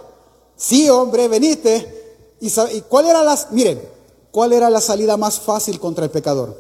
[0.56, 2.36] Sí, hombre, venite.
[2.40, 3.82] ¿Y, cuál era la, miren,
[4.30, 6.56] cuál era la salida más fácil contra el pecador?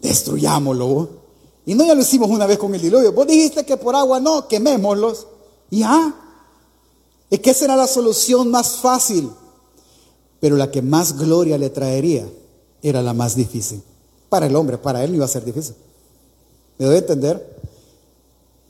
[0.00, 1.27] Destruyámoslo.
[1.68, 3.12] Y no ya lo hicimos una vez con el diluvio.
[3.12, 5.26] Vos dijiste que por agua no, quemémoslos.
[5.70, 6.14] Ya.
[7.28, 9.30] Es que esa era la solución más fácil.
[10.40, 12.26] Pero la que más gloria le traería
[12.80, 13.82] era la más difícil.
[14.30, 15.74] Para el hombre, para él no iba a ser difícil.
[16.78, 17.60] ¿Me doy a entender?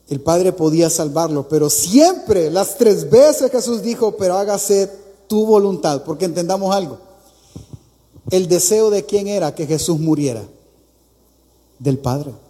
[0.09, 4.91] El Padre podía salvarlo, pero siempre, las tres veces Jesús dijo, pero hágase
[5.29, 6.99] tu voluntad, porque entendamos algo.
[8.33, 10.43] El deseo de quién era que Jesús muriera?
[11.79, 12.48] Del Padre.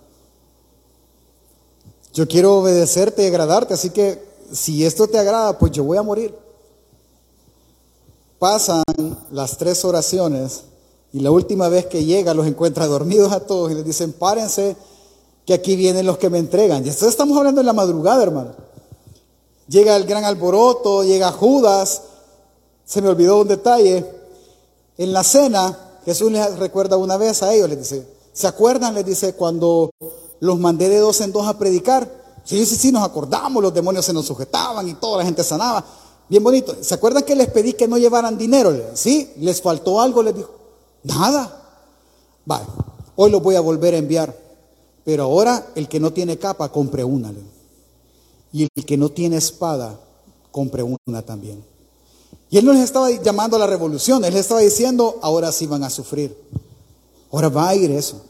[2.19, 4.21] Yo quiero obedecerte y agradarte, así que
[4.53, 6.35] si esto te agrada, pues yo voy a morir.
[8.41, 8.83] Pasan
[9.31, 10.65] las tres oraciones
[11.13, 14.77] y la última vez que llega los encuentra dormidos a todos y les dicen, párense,
[15.47, 16.85] que aquí vienen los que me entregan.
[16.85, 18.51] Y esto estamos hablando en la madrugada, hermano.
[19.69, 22.03] Llega el gran alboroto, llega Judas,
[22.85, 24.05] se me olvidó un detalle.
[24.97, 28.97] En la cena, Jesús les recuerda una vez a ellos, les dice, ¿se acuerdan?
[28.97, 29.93] Les dice, cuando
[30.41, 32.11] los mandé de dos en dos a predicar.
[32.45, 35.85] Sí, sí, sí, nos acordamos, los demonios se nos sujetaban y toda la gente sanaba.
[36.29, 36.77] Bien bonito.
[36.81, 38.75] ¿Se acuerdan que les pedí que no llevaran dinero?
[38.95, 40.51] Sí, les faltó algo, les dijo.
[41.03, 41.55] Nada.
[42.45, 42.67] Vale,
[43.17, 44.35] hoy los voy a volver a enviar.
[45.05, 47.33] Pero ahora el que no tiene capa, compre una.
[48.53, 49.99] Y el que no tiene espada,
[50.51, 51.65] compre una también.
[52.51, 55.67] Y él no les estaba llamando a la revolución, él les estaba diciendo, ahora sí
[55.67, 56.37] van a sufrir.
[57.31, 58.23] Ahora va a ir eso.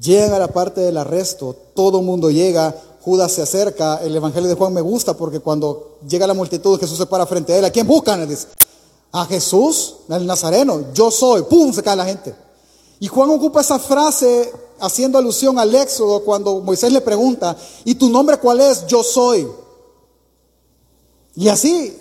[0.00, 4.54] Llega la parte del arresto, todo el mundo llega, Judas se acerca, el Evangelio de
[4.54, 7.70] Juan me gusta porque cuando llega la multitud Jesús se para frente a él, ¿a
[7.70, 8.26] quién buscan?
[8.28, 8.48] dice,
[9.12, 11.72] a Jesús, al Nazareno, yo soy, ¡pum!
[11.72, 12.34] se cae la gente.
[12.98, 18.08] Y Juan ocupa esa frase haciendo alusión al Éxodo cuando Moisés le pregunta, ¿y tu
[18.08, 18.86] nombre cuál es?
[18.86, 19.46] Yo soy.
[21.36, 21.96] Y así,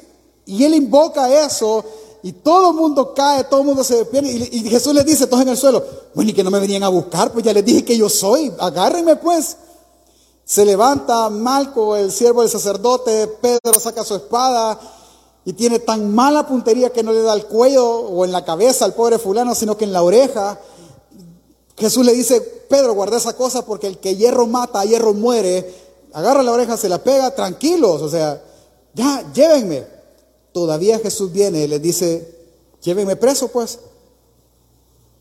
[0.46, 1.84] y él invoca eso
[2.24, 4.32] y todo el mundo cae, todo el mundo se pierde.
[4.32, 5.84] Y, Jesús les dice, todos en el suelo,
[6.16, 8.52] bueno, y que no me venían a buscar, pues ya les dije que yo soy,
[8.60, 9.58] agárrenme pues.
[10.46, 14.80] Se levanta Malco, el siervo del sacerdote, Pedro saca su espada
[15.44, 18.86] y tiene tan mala puntería que no le da al cuello o en la cabeza
[18.86, 20.58] al pobre fulano, sino que en la oreja.
[21.78, 25.84] Jesús le dice, Pedro, guarda esa cosa porque el que hierro mata, hierro muere.
[26.14, 28.42] Agarra la oreja, se la pega, tranquilos, o sea,
[28.94, 30.03] ya, llévenme.
[30.54, 32.38] Todavía Jesús viene y le dice,
[32.82, 33.80] llévenme preso pues.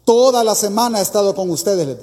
[0.05, 1.97] Toda la semana he estado con ustedes,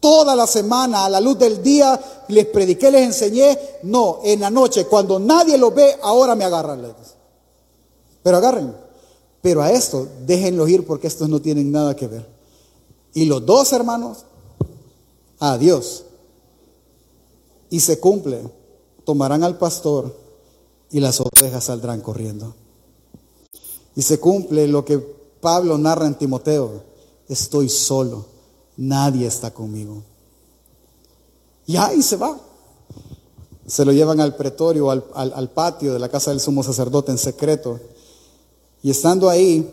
[0.00, 3.56] Toda la semana, a la luz del día, les prediqué, les enseñé.
[3.84, 6.92] No, en la noche, cuando nadie lo ve, ahora me agarran.
[8.20, 8.74] Pero agarren.
[9.40, 12.26] Pero a esto, déjenlo ir porque estos no tienen nada que ver.
[13.14, 14.24] Y los dos hermanos,
[15.38, 16.04] adiós.
[17.70, 18.42] Y se cumple.
[19.04, 20.21] Tomarán al pastor
[20.92, 22.54] y las ovejas saldrán corriendo.
[23.96, 26.84] Y se cumple lo que Pablo narra en Timoteo.
[27.28, 28.26] Estoy solo,
[28.76, 30.02] nadie está conmigo.
[31.66, 32.38] Y ahí se va.
[33.66, 37.18] Se lo llevan al pretorio, al, al patio de la casa del sumo sacerdote en
[37.18, 37.80] secreto.
[38.82, 39.72] Y estando ahí,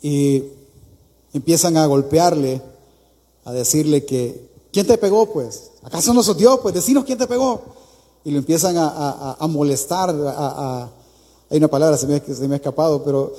[0.00, 0.44] y
[1.34, 2.62] empiezan a golpearle,
[3.44, 5.72] a decirle que, ¿quién te pegó pues?
[5.82, 6.60] ¿Acaso no sos Dios?
[6.62, 7.77] Pues decinos quién te pegó
[8.24, 10.10] y lo empiezan a, molestar.
[11.50, 13.32] hay una palabra, se me, se me, ha escapado, pero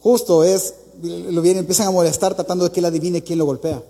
[0.00, 3.82] justo es, lo vienen, empiezan a molestar tratando de que él adivine quién lo golpea.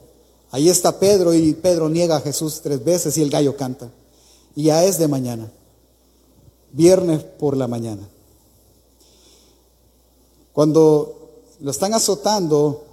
[0.51, 3.91] Ahí está Pedro y Pedro niega a Jesús tres veces y el gallo canta.
[4.55, 5.51] Y ya es de mañana,
[6.73, 8.07] viernes por la mañana.
[10.53, 12.85] Cuando lo están azotando,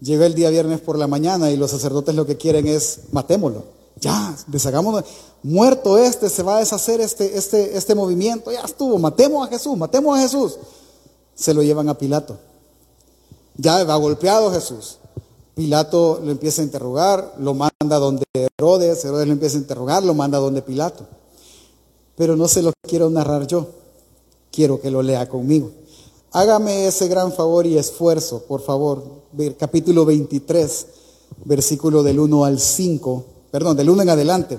[0.00, 3.64] llega el día viernes por la mañana y los sacerdotes lo que quieren es matémoslo.
[4.00, 5.04] Ya, deshagamos,
[5.42, 9.76] muerto este, se va a deshacer este, este, este movimiento, ya estuvo, matemos a Jesús,
[9.76, 10.58] matemos a Jesús.
[11.34, 12.36] Se lo llevan a Pilato.
[13.56, 14.98] Ya va golpeado Jesús.
[15.54, 20.14] Pilato lo empieza a interrogar, lo manda donde Herodes, Herodes lo empieza a interrogar, lo
[20.14, 21.06] manda donde Pilato.
[22.16, 23.66] Pero no se lo quiero narrar yo,
[24.50, 25.70] quiero que lo lea conmigo.
[26.30, 29.04] Hágame ese gran favor y esfuerzo, por favor,
[29.58, 30.86] capítulo 23,
[31.44, 34.58] versículo del 1 al 5 perdón, del 1 en adelante.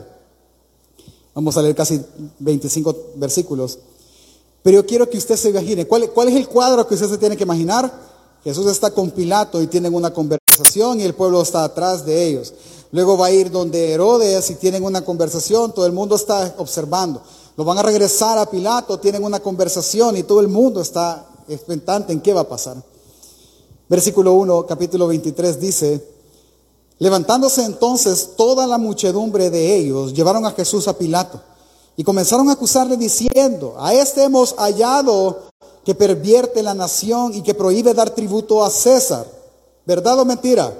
[1.33, 1.99] Vamos a leer casi
[2.39, 3.79] 25 versículos.
[4.61, 7.17] Pero yo quiero que usted se imagine, ¿cuál, ¿cuál, es el cuadro que usted se
[7.17, 7.91] tiene que imaginar?
[8.43, 12.53] Jesús está con Pilato y tienen una conversación y el pueblo está atrás de ellos.
[12.91, 17.21] Luego va a ir donde Herodes y tienen una conversación, todo el mundo está observando.
[17.57, 22.13] Lo van a regresar a Pilato, tienen una conversación y todo el mundo está expectante
[22.13, 22.77] en qué va a pasar.
[23.89, 26.12] Versículo 1, capítulo 23 dice,
[27.03, 31.41] Levantándose entonces toda la muchedumbre de ellos, llevaron a Jesús a Pilato
[31.97, 35.49] y comenzaron a acusarle diciendo, a este hemos hallado
[35.83, 39.27] que pervierte la nación y que prohíbe dar tributo a César.
[39.85, 40.73] ¿Verdad o mentira?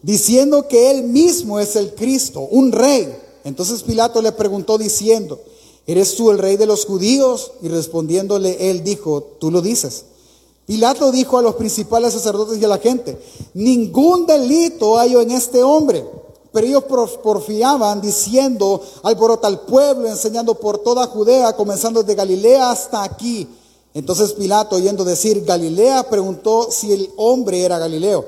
[0.00, 3.12] Diciendo que él mismo es el Cristo, un rey.
[3.42, 5.40] Entonces Pilato le preguntó diciendo,
[5.88, 7.50] ¿eres tú el rey de los judíos?
[7.62, 10.04] Y respondiéndole él dijo, tú lo dices.
[10.66, 13.20] Pilato dijo a los principales sacerdotes y a la gente,
[13.54, 16.04] ningún delito hay en este hombre.
[16.52, 16.84] Pero ellos
[17.22, 23.48] porfiaban diciendo, alborota al pueblo, enseñando por toda Judea, comenzando desde Galilea hasta aquí.
[23.94, 28.26] Entonces Pilato, oyendo decir Galilea, preguntó si el hombre era Galileo.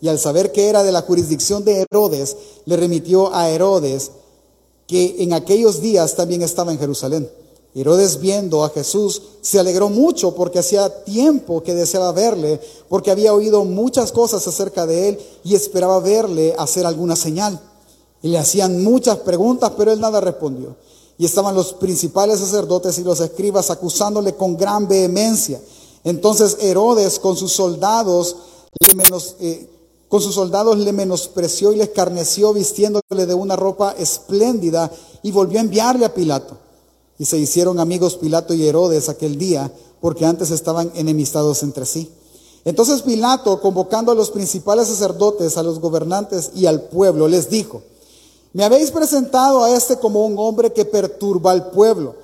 [0.00, 4.12] Y al saber que era de la jurisdicción de Herodes, le remitió a Herodes,
[4.86, 7.30] que en aquellos días también estaba en Jerusalén.
[7.74, 13.34] Herodes viendo a Jesús se alegró mucho porque hacía tiempo que deseaba verle, porque había
[13.34, 17.60] oído muchas cosas acerca de él y esperaba verle hacer alguna señal.
[18.22, 20.76] Y le hacían muchas preguntas, pero él nada respondió.
[21.18, 25.60] Y estaban los principales sacerdotes y los escribas acusándole con gran vehemencia.
[26.04, 28.36] Entonces Herodes con sus soldados
[28.80, 29.68] le menos, eh,
[30.08, 35.58] con sus soldados le menospreció y le escarneció vistiéndole de una ropa espléndida y volvió
[35.58, 36.58] a enviarle a Pilato.
[37.18, 42.10] Y se hicieron amigos Pilato y Herodes aquel día, porque antes estaban enemistados entre sí.
[42.64, 47.82] Entonces Pilato, convocando a los principales sacerdotes, a los gobernantes y al pueblo, les dijo,
[48.54, 52.14] me habéis presentado a este como un hombre que perturba al pueblo.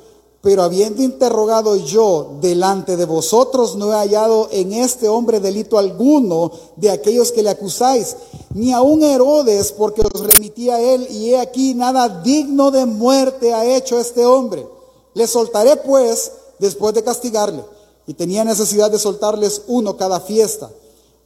[0.43, 6.51] Pero habiendo interrogado yo delante de vosotros, no he hallado en este hombre delito alguno
[6.77, 8.17] de aquellos que le acusáis,
[8.55, 13.53] ni aun Herodes, porque os remití a él, y he aquí nada digno de muerte
[13.53, 14.67] ha hecho este hombre.
[15.15, 17.65] Le soltaré pues después de castigarle.
[18.07, 20.71] Y tenía necesidad de soltarles uno cada fiesta.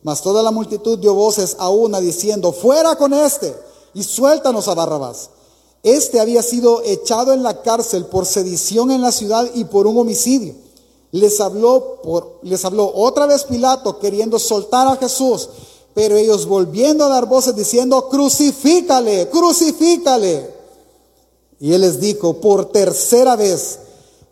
[0.03, 3.55] Mas toda la multitud dio voces a una diciendo, fuera con este,
[3.95, 5.31] y suéltanos a Barrabás.
[5.83, 9.99] Este había sido echado en la cárcel por sedición en la ciudad y por un
[9.99, 10.55] homicidio.
[11.11, 15.49] Les habló, por, les habló otra vez Pilato queriendo soltar a Jesús,
[15.95, 20.54] pero ellos volviendo a dar voces diciendo, crucifícale, crucifícale.
[21.65, 23.79] Y él les dijo por tercera vez,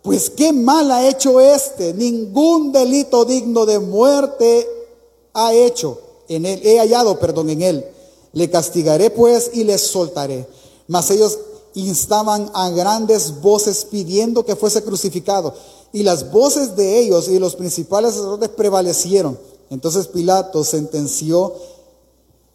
[0.03, 4.68] pues qué mal ha hecho este, ningún delito digno de muerte
[5.33, 7.87] ha hecho en él, he hallado, perdón, en él.
[8.35, 10.47] Le castigaré pues y le soltaré.
[10.89, 11.39] Mas ellos
[11.72, 15.55] instaban a grandes voces pidiendo que fuese crucificado.
[15.91, 19.39] Y las voces de ellos y los principales sacerdotes prevalecieron.
[19.70, 21.55] Entonces Pilato sentenció,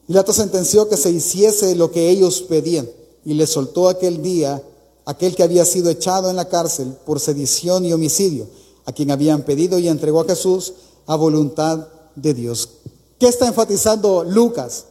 [0.06, 2.88] Pilato sentenció que se hiciese lo que ellos pedían.
[3.28, 4.64] Y le soltó aquel día
[5.04, 8.48] aquel que había sido echado en la cárcel por sedición y homicidio,
[8.86, 10.76] a quien habían pedido y entregó a Jesús
[11.08, 12.70] a voluntad de Dios.
[13.20, 14.86] ¿Qué está enfatizando Lucas?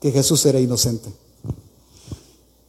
[0.00, 1.12] Que Jesús era inocente.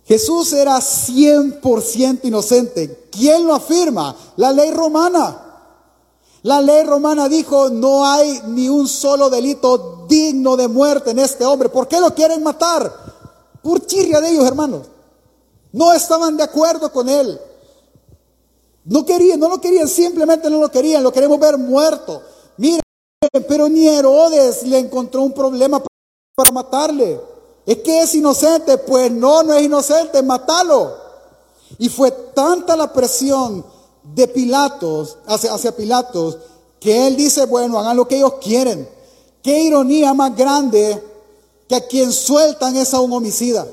[0.03, 3.07] Jesús era 100% inocente.
[3.09, 4.13] ¿Quién lo afirma?
[4.35, 5.69] La ley romana.
[6.43, 11.45] La ley romana dijo, no hay ni un solo delito digno de muerte en este
[11.45, 11.69] hombre.
[11.69, 13.10] ¿Por qué lo quieren matar?
[13.61, 14.87] Por chirria de ellos, hermanos.
[15.71, 17.39] No estaban de acuerdo con él.
[18.83, 22.21] No querían, no lo querían, simplemente no lo querían, lo queremos ver muerto.
[22.57, 22.81] Miren,
[23.47, 25.81] pero ni Herodes le encontró un problema
[26.35, 27.19] para matarle.
[27.65, 28.77] Es que es inocente.
[28.79, 30.97] Pues no, no es inocente, mátalo.
[31.77, 33.63] Y fue tanta la presión
[34.03, 36.37] de Pilatos hacia Pilatos
[36.79, 38.89] que él dice, bueno, hagan lo que ellos quieren.
[39.43, 41.01] Qué ironía más grande
[41.71, 43.65] que a quien sueltan es a un homicida.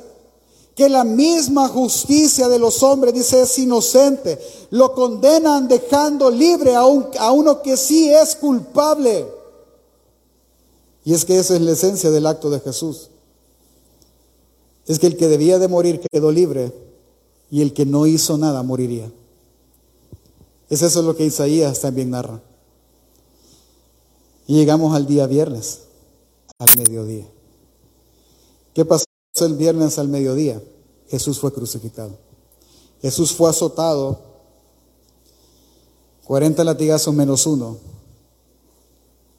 [0.77, 4.39] Que la misma justicia de los hombres dice es inocente.
[4.71, 9.27] Lo condenan dejando libre a, un, a uno que sí es culpable.
[11.05, 13.09] Y es que esa es la esencia del acto de Jesús
[14.89, 16.73] es que el que debía de morir quedó libre
[17.51, 19.13] y el que no hizo nada moriría.
[20.71, 22.41] Es eso lo que Isaías también narra.
[24.47, 25.81] Y llegamos al día viernes,
[26.59, 27.27] al mediodía.
[28.79, 29.05] ¿Qué pasó
[29.41, 30.63] el viernes al mediodía?
[31.09, 32.13] Jesús fue crucificado.
[33.03, 34.21] Jesús fue azotado,
[36.27, 37.77] 40 latigazos menos uno.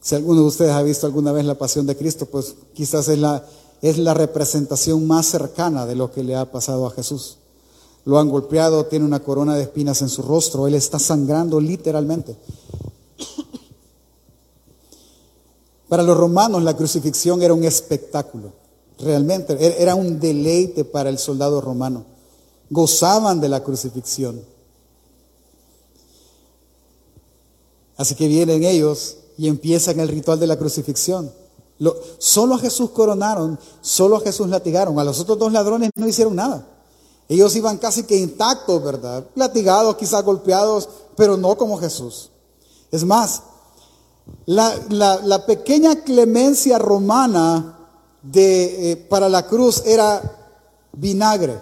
[0.02, 3.18] Si alguno de ustedes ha visto alguna vez la pasión de Cristo, pues quizás es
[3.18, 3.46] la,
[3.82, 7.38] es la representación más cercana de lo que le ha pasado a Jesús.
[8.04, 12.36] Lo han golpeado, tiene una corona de espinas en su rostro, él está sangrando literalmente.
[15.88, 18.59] Para los romanos la crucifixión era un espectáculo,
[19.00, 22.06] realmente, er-, era un deleite para el soldado romano.
[22.70, 24.41] Gozaban de la crucifixión.
[27.97, 31.32] Así que vienen ellos y empiezan el ritual de la crucifixión
[32.18, 35.00] solo a Jesús coronaron, solo a Jesús latigaron.
[35.00, 36.68] A los otros dos ladrones no hicieron nada.
[37.28, 39.26] Ellos iban casi que intactos, ¿verdad?
[39.36, 42.32] Latigados, quizás golpeados, pero no como Jesús.
[42.91, 43.43] Es más,
[44.45, 47.79] la, pequeña clemencia romana
[48.22, 50.22] de, eh, para la cruz era
[50.94, 51.60] vinagre.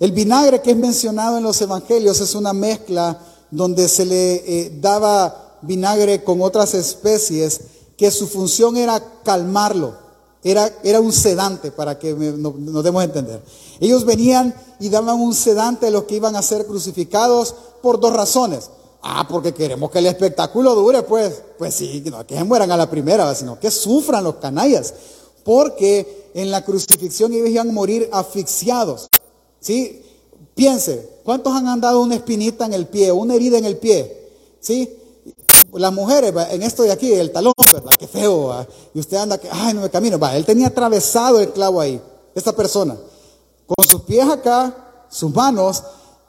[0.00, 4.78] El vinagre que es mencionado en los evangelios es una mezcla donde se le eh,
[4.80, 7.60] daba vinagre con otras especies
[7.96, 9.96] que su función era calmarlo,
[10.44, 13.42] era, era un sedante, para que nos, demos a entender.
[13.80, 18.12] Ellos venían y daban un sedante a los que iban a ser crucificados por dos
[18.12, 18.70] razones.
[19.02, 21.42] Ah, porque queremos que el espectáculo dure, pues.
[21.58, 24.94] Pues sí, no que se mueran a la primera, sino que sufran los canallas.
[25.48, 29.08] Porque en la crucifixión ellos iban a morir asfixiados.
[29.58, 30.02] ¿Sí?
[30.54, 34.28] Piense, ¿cuántos han andado una espinita en el pie, una herida en el pie?
[34.60, 34.94] ¿Sí?
[35.72, 37.92] las mujeres, en esto de aquí, el talón, ¿verdad?
[37.98, 41.50] Qué feo, y usted anda, que, ay, no me camino, va, él tenía atravesado el
[41.50, 42.00] clavo ahí,
[42.34, 42.96] esta persona,
[43.66, 45.82] con sus pies acá, sus manos,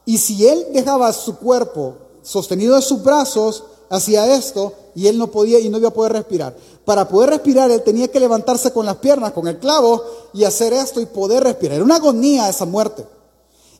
[0.05, 5.31] y si él dejaba su cuerpo sostenido de sus brazos hacia esto, y él no
[5.31, 6.55] podía y no iba a poder respirar.
[6.85, 10.73] Para poder respirar, él tenía que levantarse con las piernas, con el clavo, y hacer
[10.73, 11.75] esto y poder respirar.
[11.75, 13.05] Era una agonía esa muerte.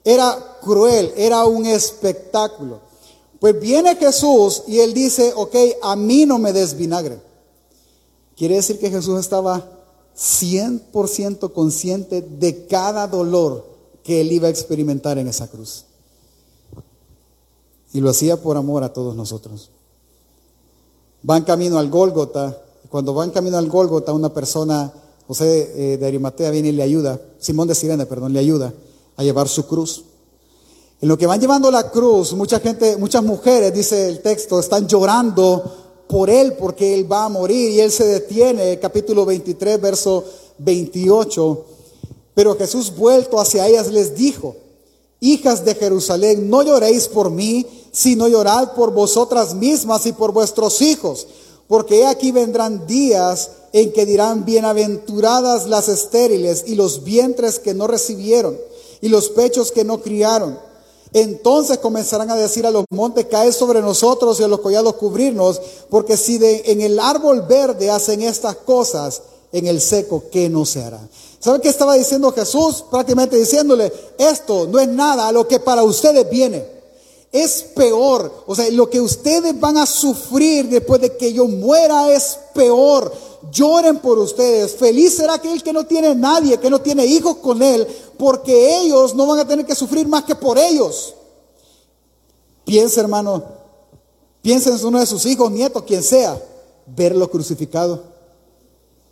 [0.04, 2.80] Era cruel, era un espectáculo.
[3.40, 7.22] Pues viene Jesús y él dice, ok, a mí no me des vinagre.
[8.36, 9.66] Quiere decir que Jesús estaba
[10.18, 13.66] 100% consciente de cada dolor
[14.04, 15.86] que él iba a experimentar en esa cruz.
[17.94, 19.72] Y lo hacía por amor a todos nosotros.
[21.24, 22.62] Van camino al Gólgota.
[22.90, 24.92] Cuando van camino al Gólgota, una persona,
[25.28, 28.74] José eh, de Arimatea, viene y le ayuda, Simón de Sirene, perdón, le ayuda
[29.16, 30.06] a llevar su cruz.
[31.02, 34.88] En lo que van llevando la cruz, mucha gente, muchas mujeres, dice el texto, están
[34.88, 35.64] llorando
[36.08, 40.26] por él porque él va a morir y él se detiene, capítulo 23, verso
[40.58, 41.66] 28.
[42.34, 44.56] Pero Jesús vuelto hacia ellas les dijo,
[45.20, 50.82] hijas de Jerusalén, no lloréis por mí, sino llorad por vosotras mismas y por vuestros
[50.82, 51.28] hijos,
[51.68, 57.88] porque aquí vendrán días en que dirán bienaventuradas las estériles y los vientres que no
[57.88, 58.58] recibieron
[59.02, 60.58] y los pechos que no criaron.
[61.14, 65.60] Entonces comenzarán a decir a los montes, cae sobre nosotros y a los collados cubrirnos,
[65.90, 69.22] porque si de, en el árbol verde hacen estas cosas,
[69.52, 71.00] en el seco, ¿qué no se hará?
[71.40, 72.84] ¿Sabe qué estaba diciendo Jesús?
[72.92, 76.79] Prácticamente diciéndole, esto no es nada a lo que para ustedes viene.
[77.32, 78.44] Es peor.
[78.48, 83.14] O sea, lo que ustedes van a sufrir después de que yo muera es peor.
[83.52, 84.76] Lloren por ustedes.
[84.76, 89.16] Feliz será aquel que no tiene nadie, que no tiene hijos con él, porque ellos
[89.16, 91.14] no van a tener que sufrir más que por ellos.
[92.66, 93.44] Piensa, hermano,
[94.42, 96.42] piensa en uno de sus hijos, nietos, quien sea,
[96.86, 98.04] verlo crucificado,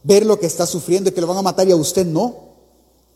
[0.03, 2.46] ver lo que está sufriendo y que lo van a matar y a usted no.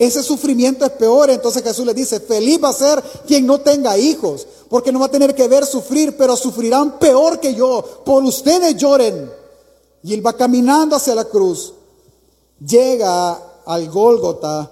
[0.02, 1.30] Ese sufrimiento es peor.
[1.30, 5.06] Entonces Jesús le dice, feliz va a ser quien no tenga hijos, porque no va
[5.06, 7.84] a tener que ver sufrir, pero sufrirán peor que yo.
[8.04, 9.32] Por ustedes lloren.
[10.04, 11.74] Y él va caminando hacia la cruz.
[12.60, 14.72] Llega al Gólgota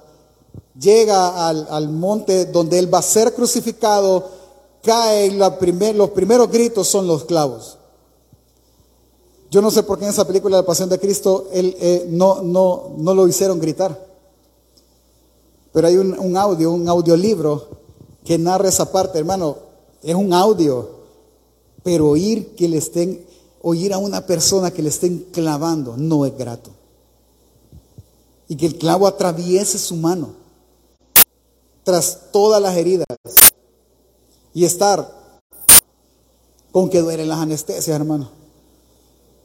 [0.79, 4.29] llega al, monte donde él va a ser crucificado,
[4.81, 7.77] cae y los primeros gritos son los clavos.
[9.51, 12.41] Yo no sé por qué en esa película la Pasión de Cristo él, eh, no,
[12.43, 14.08] no, no lo hicieron gritar.
[15.71, 17.67] Pero hay un, un, audio, un audiolibro
[18.23, 19.57] que narra esa parte, hermano.
[20.01, 20.89] Es un audio,
[21.83, 23.25] pero oír que le estén,
[23.61, 26.71] oír a una persona que le estén clavando no es grato.
[28.47, 30.39] Y que el clavo atraviese su mano
[31.83, 33.07] tras todas las heridas
[34.53, 35.19] y estar
[36.71, 38.29] con que duelen las anestesias, hermano.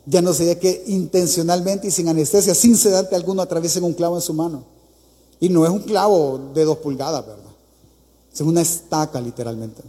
[0.06, 4.22] Ya no sería que intencionalmente y sin anestesia, sin sedante alguno, atraviesen un clavo en
[4.22, 4.73] su mano.
[5.44, 7.52] Y no es un clavo de dos pulgadas, ¿verdad?
[8.32, 9.82] Es una estaca, literalmente.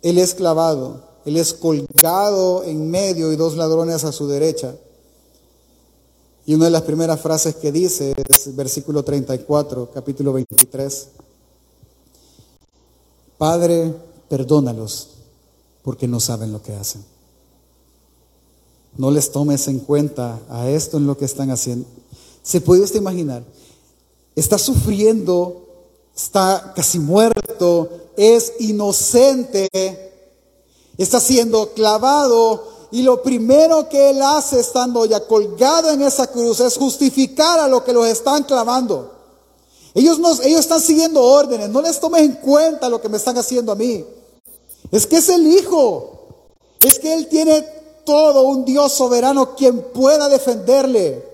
[0.00, 4.74] Él es clavado, él es colgado en medio y dos ladrones a su derecha.
[6.46, 11.08] Y una de las primeras frases que dice es versículo 34, capítulo 23.
[13.36, 13.94] Padre,
[14.30, 15.10] perdónalos
[15.82, 17.04] porque no saben lo que hacen.
[18.96, 21.86] No les tomes en cuenta a esto en lo que están haciendo.
[22.42, 23.44] ¿Se puede usted imaginar?
[24.34, 25.62] Está sufriendo,
[26.14, 29.68] está casi muerto, es inocente,
[30.98, 36.60] está siendo clavado y lo primero que él hace estando ya colgado en esa cruz
[36.60, 39.12] es justificar a lo que los están clavando.
[39.94, 43.38] Ellos, no, ellos están siguiendo órdenes, no les tomes en cuenta lo que me están
[43.38, 44.04] haciendo a mí.
[44.90, 46.28] Es que es el Hijo,
[46.80, 47.62] es que Él tiene
[48.04, 51.33] todo, un Dios soberano quien pueda defenderle.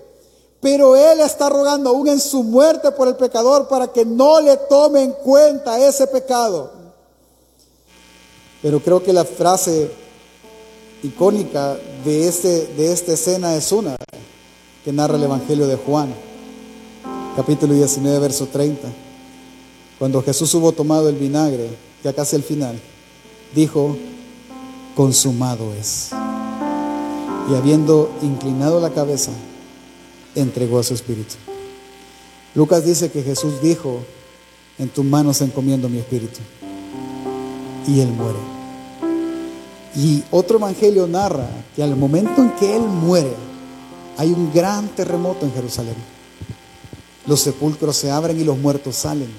[0.61, 4.55] Pero Él está rogando aún en su muerte por el pecador para que no le
[4.57, 6.71] tome en cuenta ese pecado.
[8.61, 9.91] Pero creo que la frase
[11.01, 13.95] icónica de, este, de esta escena es una
[14.85, 16.13] que narra el Evangelio de Juan
[17.35, 18.87] capítulo 19, verso 30.
[19.97, 21.69] Cuando Jesús hubo tomado el vinagre,
[22.03, 22.79] ya casi al final,
[23.55, 23.95] dijo,
[24.95, 26.09] consumado es.
[27.49, 29.31] Y habiendo inclinado la cabeza,
[30.35, 31.35] entregó a su espíritu.
[32.55, 34.03] Lucas dice que Jesús dijo,
[34.77, 36.39] en tus manos encomiendo mi espíritu.
[37.87, 38.39] Y él muere.
[39.95, 43.33] Y otro evangelio narra que al momento en que él muere,
[44.17, 45.95] hay un gran terremoto en Jerusalén.
[47.27, 49.29] Los sepulcros se abren y los muertos salen.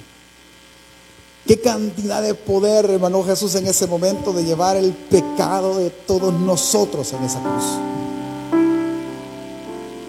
[1.46, 6.32] Qué cantidad de poder, hermano Jesús, en ese momento de llevar el pecado de todos
[6.32, 7.64] nosotros en esa cruz.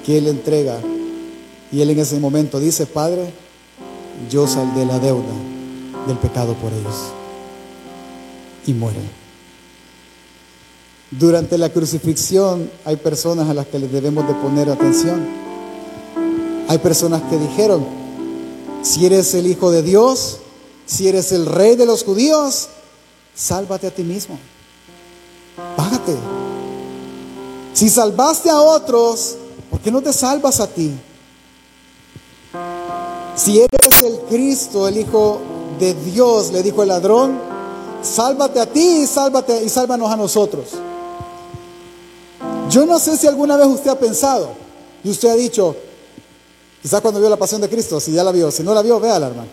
[0.06, 0.80] Que Él entrega.
[1.72, 3.34] Y Él en ese momento dice, Padre,
[4.30, 5.34] yo saldé la deuda
[6.08, 6.95] del pecado por ellos.
[8.66, 8.99] Y muere.
[11.12, 15.26] Durante la crucifixión hay personas a las que les debemos de poner atención.
[16.68, 17.86] Hay personas que dijeron,
[18.82, 20.39] si eres el Hijo de Dios,
[20.86, 22.70] si eres el Rey de los judíos,
[23.36, 24.39] sálvate a ti mismo.
[25.78, 26.16] Bájate.
[27.74, 29.43] Si salvaste a otros, ¿por
[29.84, 30.91] qué no te salvas a ti?
[33.36, 35.41] Si eres el Cristo, el Hijo
[35.79, 37.53] de Dios, le dijo el ladrón,
[38.03, 40.65] Sálvate a ti y sálvate y sálvanos a nosotros.
[42.69, 44.49] Yo no sé si alguna vez usted ha pensado
[45.03, 45.75] y usted ha dicho,
[46.81, 48.99] quizás cuando vio la pasión de Cristo, si ya la vio, si no la vio,
[48.99, 49.49] véala, hermano.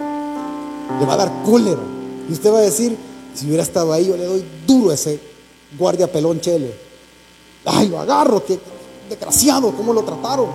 [0.98, 1.80] Le va a dar cólera.
[2.28, 2.96] Y usted va a decir,
[3.34, 5.20] si hubiera estado ahí, yo le doy duro a ese
[5.78, 6.74] guardia pelón chele.
[7.64, 8.58] Ay, lo agarro, qué
[9.10, 10.46] desgraciado, cómo lo trataron.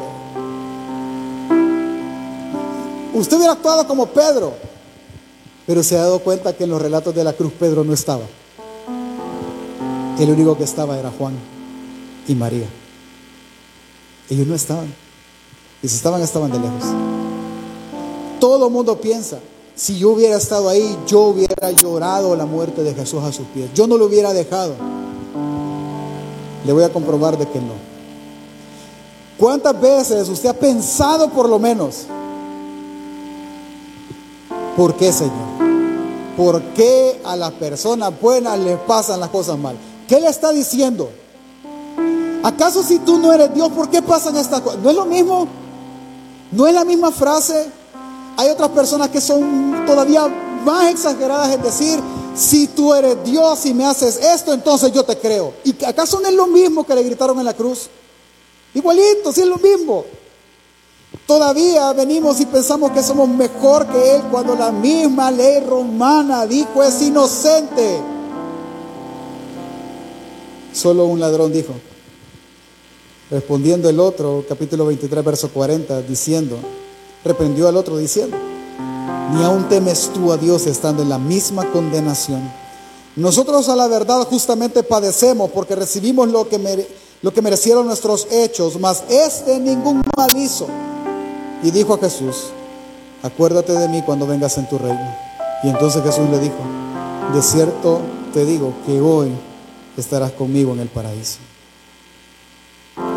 [3.13, 4.53] Usted hubiera actuado como Pedro,
[5.67, 8.23] pero se ha dado cuenta que en los relatos de la cruz Pedro no estaba.
[10.19, 11.35] El único que estaba era Juan
[12.27, 12.67] y María.
[14.29, 14.93] Ellos no estaban.
[15.83, 16.83] Y si estaban, estaban de lejos.
[18.39, 19.39] Todo el mundo piensa,
[19.75, 23.69] si yo hubiera estado ahí, yo hubiera llorado la muerte de Jesús a sus pies.
[23.73, 24.73] Yo no lo hubiera dejado.
[26.65, 27.94] Le voy a comprobar de que no.
[29.37, 32.05] ¿Cuántas veces usted ha pensado por lo menos?
[34.77, 35.33] ¿Por qué, Señor?
[36.37, 39.77] ¿Por qué a las personas buenas les pasan las cosas mal?
[40.07, 41.09] ¿Qué le está diciendo?
[42.43, 44.79] ¿Acaso si tú no eres Dios, por qué pasan estas cosas?
[44.79, 45.47] ¿No es lo mismo?
[46.51, 47.67] ¿No es la misma frase?
[48.37, 50.27] Hay otras personas que son todavía
[50.63, 51.99] más exageradas en decir,
[52.35, 55.53] si tú eres Dios y me haces esto, entonces yo te creo.
[55.63, 57.89] ¿Y acaso no es lo mismo que le gritaron en la cruz?
[58.75, 60.05] Igualito, sí es lo mismo.
[61.25, 66.83] Todavía venimos y pensamos que somos mejor que Él cuando la misma ley romana dijo
[66.83, 67.99] es inocente.
[70.73, 71.73] Solo un ladrón dijo.
[73.31, 76.57] Respondiendo el otro, capítulo 23, verso 40, diciendo,
[77.23, 78.37] reprendió al otro diciendo,
[79.33, 82.51] ni aún temes tú a Dios estando en la misma condenación.
[83.15, 86.59] Nosotros a la verdad justamente padecemos porque recibimos lo que,
[87.21, 90.67] lo que merecieron nuestros hechos, mas este ningún mal hizo.
[91.63, 92.51] Y dijo a Jesús,
[93.23, 95.15] acuérdate de mí cuando vengas en tu reino.
[95.63, 96.57] Y entonces Jesús le dijo,
[97.33, 98.01] de cierto
[98.33, 99.31] te digo que hoy
[99.97, 101.39] estarás conmigo en el paraíso.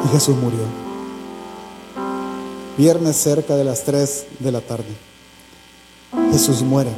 [0.04, 0.60] Y Jesús murió.
[2.76, 4.96] Viernes cerca de las 3 de la tarde.
[6.30, 6.90] Jesús muere.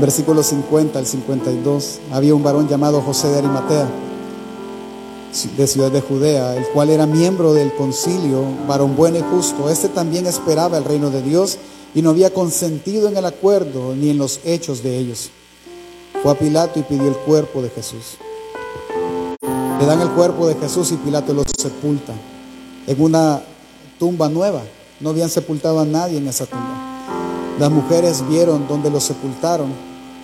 [0.00, 2.00] Versículo 50 al 52.
[2.10, 3.88] Había un varón llamado José de Arimatea,
[5.56, 9.70] de ciudad de Judea, el cual era miembro del concilio, varón bueno y justo.
[9.70, 11.56] Este también esperaba el reino de Dios
[11.94, 15.30] y no había consentido en el acuerdo ni en los hechos de ellos.
[16.22, 18.18] Fue a Pilato y pidió el cuerpo de Jesús.
[19.80, 22.12] Le dan el cuerpo de Jesús y Pilato lo sepulta
[22.86, 23.42] en una
[23.98, 24.62] tumba nueva.
[25.00, 27.56] No habían sepultado a nadie en esa tumba.
[27.58, 29.72] Las mujeres vieron donde lo sepultaron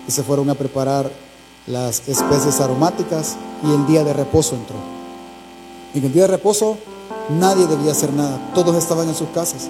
[0.07, 1.11] y se fueron a preparar
[1.65, 4.98] las especies aromáticas y el día de reposo entró.
[5.93, 6.77] En el día de reposo
[7.29, 9.67] nadie debía hacer nada, todos estaban en sus casas.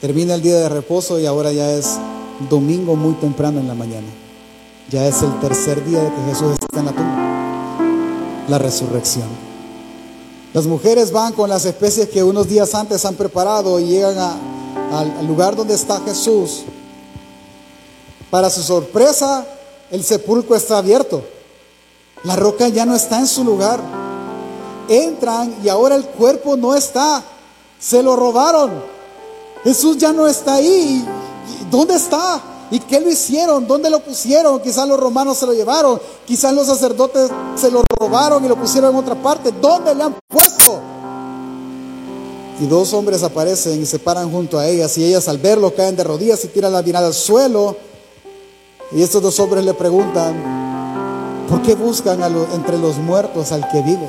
[0.00, 1.98] Termina el día de reposo y ahora ya es
[2.48, 4.08] domingo muy temprano en la mañana.
[4.90, 7.30] Ya es el tercer día de que Jesús está en la tumba
[8.50, 9.28] la resurrección.
[10.52, 14.18] Las mujeres van con las especies que unos días antes han preparado y llegan
[14.92, 16.64] al lugar donde está Jesús.
[18.28, 19.46] Para su sorpresa,
[19.90, 21.22] el sepulcro está abierto.
[22.24, 23.80] La roca ya no está en su lugar.
[24.88, 27.22] Entran y ahora el cuerpo no está.
[27.78, 28.70] Se lo robaron.
[29.64, 31.04] Jesús ya no está ahí.
[31.70, 32.40] ¿Dónde está?
[32.70, 33.66] ¿Y qué lo hicieron?
[33.66, 34.60] ¿Dónde lo pusieron?
[34.60, 38.90] Quizás los romanos se lo llevaron, quizás los sacerdotes se lo robaron y lo pusieron
[38.90, 39.52] en otra parte.
[39.60, 40.78] ¿Dónde le han puesto?
[42.60, 45.96] Y dos hombres aparecen y se paran junto a ellas y ellas al verlo caen
[45.96, 47.76] de rodillas y tiran la mirada al suelo.
[48.92, 50.59] Y estos dos hombres le preguntan,
[51.50, 52.22] ¿por qué buscan
[52.54, 54.08] entre los muertos al que vive?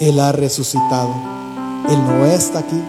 [0.00, 1.14] Él ha resucitado,
[1.88, 2.82] Él no está aquí.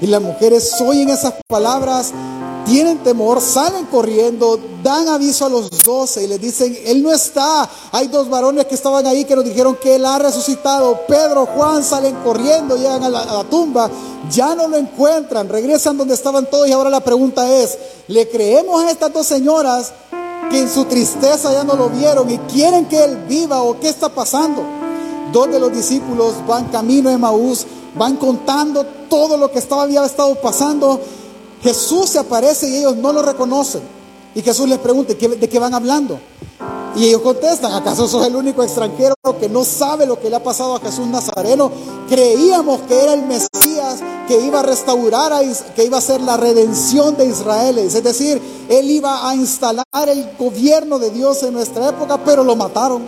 [0.00, 2.12] Y las mujeres oyen esas palabras
[2.64, 7.68] tienen temor, salen corriendo, dan aviso a los doce y les dicen, Él no está.
[7.90, 11.00] Hay dos varones que estaban ahí que nos dijeron que Él ha resucitado.
[11.08, 13.90] Pedro, Juan salen corriendo, llegan a la, a la tumba,
[14.30, 17.76] ya no lo encuentran, regresan donde estaban todos y ahora la pregunta es,
[18.06, 19.92] ¿le creemos a estas dos señoras
[20.52, 23.88] que en su tristeza ya no lo vieron y quieren que Él viva o qué
[23.88, 24.62] está pasando?
[25.32, 30.04] Dos de los discípulos van camino a Maús, van contando todo lo que estaba, había
[30.04, 31.00] estado pasando
[31.62, 33.82] Jesús se aparece y ellos no lo reconocen.
[34.34, 36.18] Y Jesús les pregunta, ¿de qué van hablando?
[36.94, 40.42] Y ellos contestan, ¿acaso sos el único extranjero que no sabe lo que le ha
[40.42, 41.72] pasado a Jesús Nazareno?
[42.08, 45.40] Creíamos que era el Mesías que iba a restaurar, a,
[45.74, 47.78] que iba a ser la redención de Israel.
[47.78, 52.56] Es decir, Él iba a instalar el gobierno de Dios en nuestra época, pero lo
[52.56, 53.02] mataron.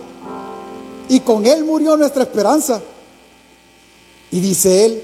[1.07, 2.81] Y con Él murió nuestra esperanza.
[4.31, 5.03] Y dice Él,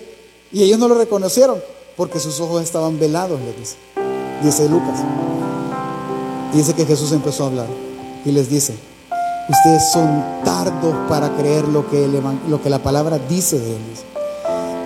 [0.51, 1.61] y ellos no lo reconocieron
[1.95, 3.75] porque sus ojos estaban velados, le dice.
[4.43, 4.99] dice Lucas.
[6.51, 7.90] Dice que Jesús empezó a hablar
[8.25, 8.75] y les dice,
[9.49, 12.07] ustedes son tardos para creer lo que,
[12.47, 13.99] lo que la palabra dice de ellos.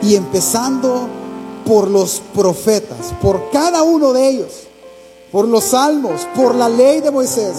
[0.02, 1.08] Y empezando
[1.66, 4.52] por los profetas, por cada uno de ellos,
[5.32, 7.56] por los salmos, por la ley de Moisés,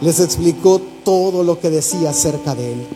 [0.00, 2.86] les explicó todo lo que decía acerca de él.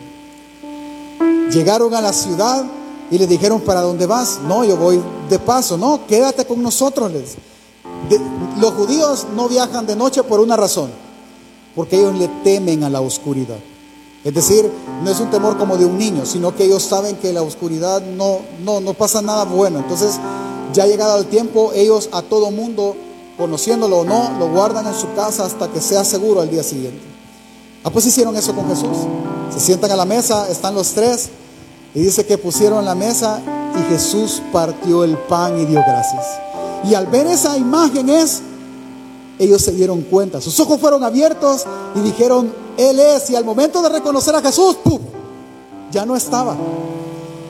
[1.51, 2.63] Llegaron a la ciudad
[3.11, 4.39] y le dijeron, ¿para dónde vas?
[4.47, 5.77] No, yo voy de paso.
[5.77, 7.11] No, quédate con nosotros.
[8.59, 10.91] los judíos no viajan de noche por una razón,
[11.79, 13.55] porque ellos le temen a la oscuridad.
[14.25, 14.69] Es decir,
[15.01, 18.01] no es un temor como de un niño, sino que ellos saben que la oscuridad
[18.01, 19.79] no, no, no pasa nada bueno.
[19.79, 20.19] Entonces,
[20.73, 22.97] ya llegado el tiempo, ellos a todo mundo,
[23.37, 26.99] conociéndolo o no, lo guardan en su casa hasta que sea seguro al día siguiente.
[27.85, 28.97] Ah, pues hicieron eso con Jesús.
[29.53, 31.29] Se sientan a la mesa, están los tres,
[31.95, 33.39] y dice que pusieron la mesa
[33.79, 36.25] y Jesús partió el pan y dio gracias.
[36.83, 38.41] Y al ver esa imagen es,
[39.39, 41.65] ellos se dieron cuenta, sus ojos fueron abiertos
[41.95, 43.29] y dijeron, Él es.
[43.29, 44.99] Y al momento de reconocer a Jesús, ¡pum!
[45.91, 46.55] ya no estaba.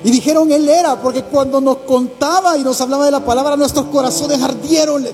[0.04, 3.88] Y dijeron, Él era, porque cuando nos contaba y nos hablaba de la palabra, nuestros
[3.88, 5.06] corazones ardieron.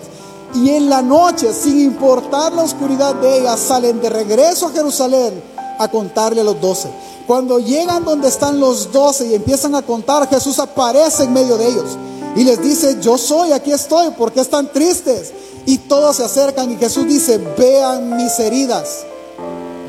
[0.53, 5.41] Y en la noche, sin importar la oscuridad de ella, salen de regreso a Jerusalén
[5.80, 6.89] a contarle a los doce.
[7.26, 11.67] Cuando llegan donde están los doce y empiezan a contar, Jesús aparece en medio de
[11.67, 11.97] ellos
[12.36, 15.34] y les dice, yo soy, aquí estoy, ¿por qué están tristes?
[15.66, 19.05] Y todos se acercan y Jesús dice, vean mis heridas,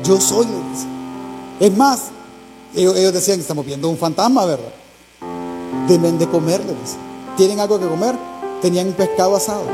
[0.03, 0.47] yo soy,
[1.59, 1.99] Es más,
[2.75, 4.73] ellos, decían, estamos viendo un fantasma, ¿verdad?
[5.87, 6.95] Deben de comerles.
[7.35, 8.15] ¿Tienen algo que comer?
[8.61, 9.65] Tenían un pescado asado.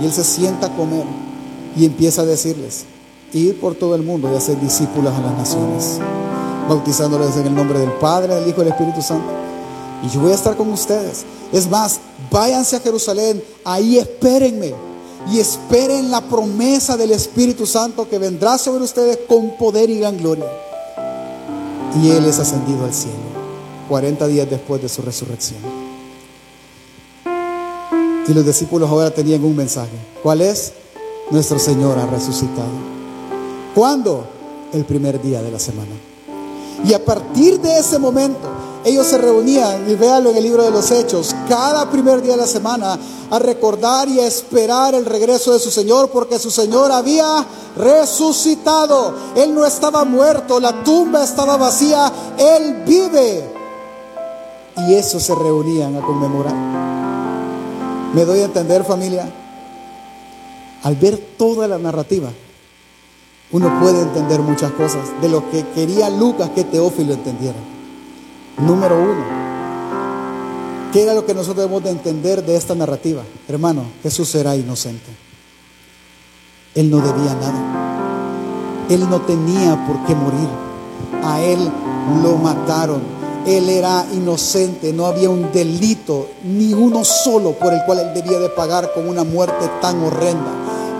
[0.00, 1.04] Y él se sienta a comer
[1.76, 2.84] y empieza a decirles,
[3.32, 5.98] ir por todo el mundo y hacer discípulos a las naciones
[6.68, 9.26] bautizándoles en el nombre del Padre, del Hijo y del Espíritu Santo.
[10.02, 11.24] Y yo voy a estar con ustedes.
[11.50, 11.98] Es más,
[12.30, 14.74] váyanse a Jerusalén, ahí espérenme.
[15.30, 20.16] Y esperen la promesa del Espíritu Santo que vendrá sobre ustedes con poder y gran
[20.16, 20.46] gloria.
[22.02, 23.16] Y Él es ascendido al cielo,
[23.88, 25.60] 40 días después de su resurrección.
[28.28, 29.96] Y los discípulos ahora tenían un mensaje.
[30.22, 30.72] ¿Cuál es?
[31.30, 32.68] Nuestro Señor ha resucitado.
[33.74, 34.26] ¿Cuándo?
[34.72, 35.92] El primer día de la semana.
[36.84, 38.48] Y a partir de ese momento,
[38.84, 42.38] ellos se reunían, y véanlo en el libro de los Hechos, cada primer día de
[42.38, 42.98] la semana
[43.30, 47.44] a recordar y a esperar el regreso de su Señor, porque su Señor había
[47.76, 49.14] resucitado.
[49.36, 53.44] Él no estaba muerto, la tumba estaba vacía, Él vive.
[54.88, 56.54] Y eso se reunían a conmemorar.
[58.14, 59.30] ¿Me doy a entender familia?
[60.84, 62.30] Al ver toda la narrativa,
[63.50, 67.58] uno puede entender muchas cosas de lo que quería Lucas que Teófilo entendiera.
[68.58, 69.24] Número uno,
[70.92, 73.22] ¿qué era lo que nosotros debemos de entender de esta narrativa?
[73.46, 75.06] Hermano, Jesús era inocente.
[76.74, 78.86] Él no debía nada.
[78.88, 80.48] Él no tenía por qué morir.
[81.22, 81.58] A él
[82.22, 83.00] lo mataron.
[83.46, 88.40] Él era inocente, no había un delito, ni uno solo por el cual él debía
[88.40, 90.50] de pagar con una muerte tan horrenda.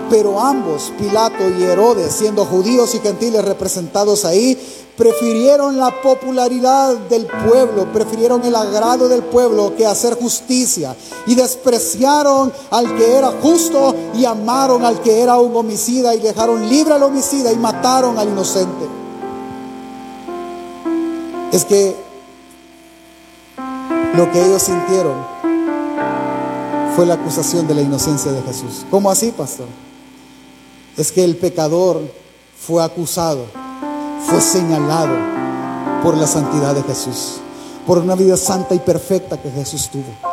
[0.09, 4.57] Pero ambos, Pilato y Herodes, siendo judíos y gentiles representados ahí,
[4.99, 10.95] prefirieron la popularidad del pueblo, prefirieron el agrado del pueblo que hacer justicia.
[11.25, 16.69] Y despreciaron al que era justo y amaron al que era un homicida y dejaron
[16.69, 18.85] libre al homicida y mataron al inocente.
[21.51, 21.95] Es que
[24.13, 25.15] lo que ellos sintieron
[26.95, 28.85] fue la acusación de la inocencia de Jesús.
[28.91, 29.65] ¿Cómo así, pastor?
[30.99, 32.01] es que el pecador
[32.59, 33.45] fue acusado,
[34.27, 35.15] fue señalado
[36.03, 37.37] por la santidad de Jesús,
[37.85, 40.29] por una vida santa y perfecta que Jesús tuvo.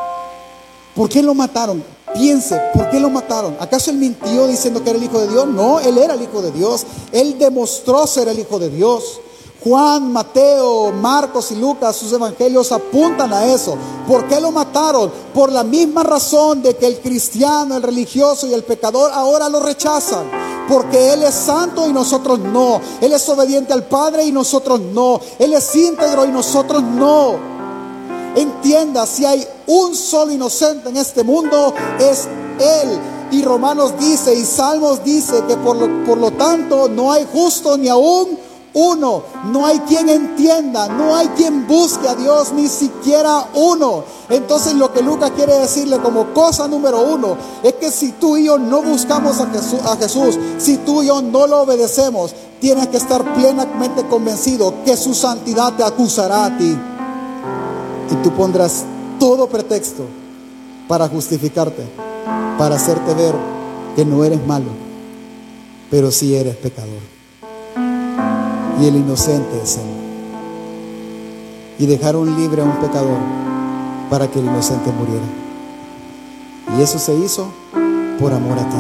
[0.95, 1.85] ¿Por qué lo mataron?
[2.15, 3.57] Piense, ¿por qué lo mataron?
[3.61, 5.47] ¿Acaso él mintió diciendo que era el Hijo de Dios?
[5.47, 6.87] No, él era el Hijo de Dios.
[7.13, 9.21] Él demostró ser el Hijo de Dios.
[9.63, 13.77] Juan, Mateo, Marcos y Lucas, sus evangelios apuntan a eso.
[14.07, 15.11] ¿Por qué lo mataron?
[15.35, 19.61] Por la misma razón de que el cristiano, el religioso y el pecador ahora lo
[19.61, 20.56] rechazan.
[20.69, 22.81] Porque Él es santo y nosotros no.
[23.01, 25.21] Él es obediente al Padre y nosotros no.
[25.39, 27.37] Él es íntegro y nosotros no.
[28.35, 32.27] Entienda, si hay un solo inocente en este mundo, es
[32.59, 33.01] Él.
[33.33, 37.77] Y Romanos dice y Salmos dice que por lo, por lo tanto no hay justo
[37.77, 38.46] ni aún
[38.77, 39.23] uno.
[39.47, 44.05] No hay quien entienda, no hay quien busque a Dios, ni siquiera uno.
[44.29, 48.45] Entonces lo que Lucas quiere decirle como cosa número uno es que si tú y
[48.45, 53.35] yo no buscamos a Jesús, si tú y yo no lo obedecemos, tienes que estar
[53.35, 56.77] plenamente convencido que su santidad te acusará a ti.
[58.11, 58.85] Y tú pondrás
[59.19, 60.05] todo pretexto
[60.87, 61.83] para justificarte,
[62.59, 63.35] para hacerte ver
[63.97, 64.69] que no eres malo,
[65.91, 67.16] pero sí eres pecador.
[68.81, 69.85] Y el inocente es Él.
[71.79, 73.19] Y dejaron libre a un pecador
[74.11, 75.27] para que el inocente muriera.
[76.77, 77.49] Y eso se hizo
[78.19, 78.77] por amor a ti.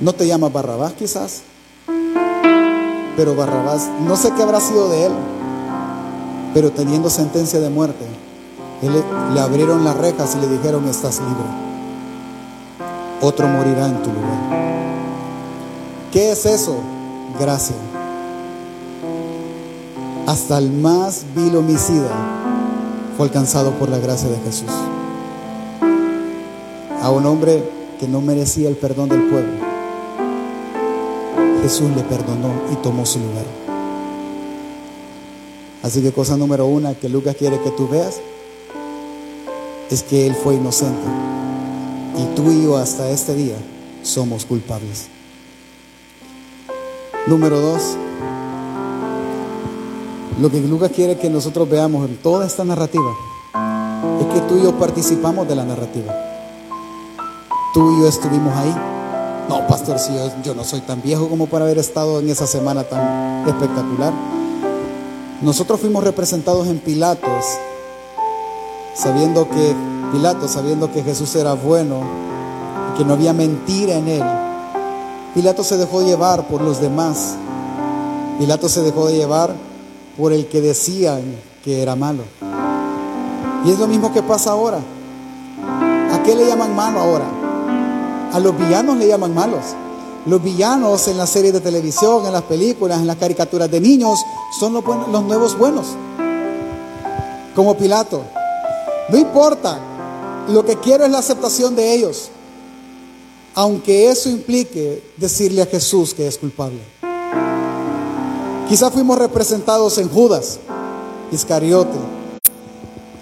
[0.00, 1.42] No te llamas Barrabás quizás,
[3.16, 5.12] pero Barrabás, no sé qué habrá sido de él,
[6.52, 8.04] pero teniendo sentencia de muerte,
[8.82, 11.64] le abrieron las rejas y le dijeron, estás libre.
[13.20, 14.64] Otro morirá en tu lugar.
[16.12, 16.76] ¿Qué es eso?
[17.38, 17.74] Gracia.
[20.26, 22.10] Hasta el más vil homicida
[23.16, 24.70] fue alcanzado por la gracia de Jesús.
[27.02, 27.62] A un hombre
[27.98, 29.52] que no merecía el perdón del pueblo,
[31.62, 33.46] Jesús le perdonó y tomó su lugar.
[35.82, 38.20] Así que cosa número una que Lucas quiere que tú veas
[39.90, 41.06] es que Él fue inocente.
[42.16, 43.56] Y tú y yo hasta este día
[44.02, 45.13] somos culpables.
[47.26, 47.96] Número dos,
[50.38, 53.10] lo que Lucas quiere que nosotros veamos en toda esta narrativa
[54.20, 56.14] es que tú y yo participamos de la narrativa.
[57.72, 58.74] Tú y yo estuvimos ahí.
[59.48, 60.12] No, pastor, si
[60.42, 64.12] yo, no soy tan viejo como para haber estado en esa semana tan espectacular.
[65.40, 67.44] Nosotros fuimos representados en Pilatos,
[68.94, 69.74] sabiendo que
[70.12, 72.02] Pilatos, sabiendo que Jesús era bueno,
[72.98, 74.43] que no había mentira en él.
[75.34, 77.34] Pilatos se dejó llevar por los demás.
[78.38, 79.52] Pilatos se dejó de llevar
[80.16, 81.22] por el que decían
[81.64, 82.22] que era malo.
[83.64, 84.78] Y es lo mismo que pasa ahora.
[86.12, 87.24] ¿A qué le llaman malo ahora?
[88.32, 89.64] A los villanos le llaman malos.
[90.26, 94.20] Los villanos en las series de televisión, en las películas, en las caricaturas de niños,
[94.60, 95.86] son los, los nuevos buenos.
[97.56, 98.22] Como Pilato.
[99.08, 99.80] No importa.
[100.48, 102.30] Lo que quiero es la aceptación de ellos.
[103.56, 106.80] Aunque eso implique decirle a Jesús que es culpable.
[108.68, 110.58] Quizás fuimos representados en Judas,
[111.30, 111.98] Iscariote,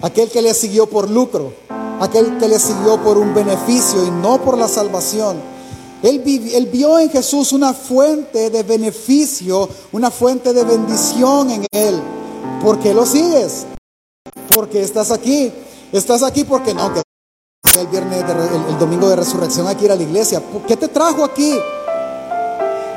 [0.01, 1.53] aquel que le siguió por lucro,
[2.01, 5.39] aquel que le siguió por un beneficio y no por la salvación.
[6.03, 6.22] Él,
[6.55, 12.01] él, vio en Jesús una fuente de beneficio, una fuente de bendición en él.
[12.62, 13.66] ¿Por qué lo sigues?
[14.53, 15.53] Porque estás aquí.
[15.93, 16.91] Estás aquí porque no,
[17.77, 18.25] el viernes,
[18.68, 20.43] el, domingo de resurrección hay que ir a la iglesia.
[20.66, 21.55] ¿Qué te trajo aquí?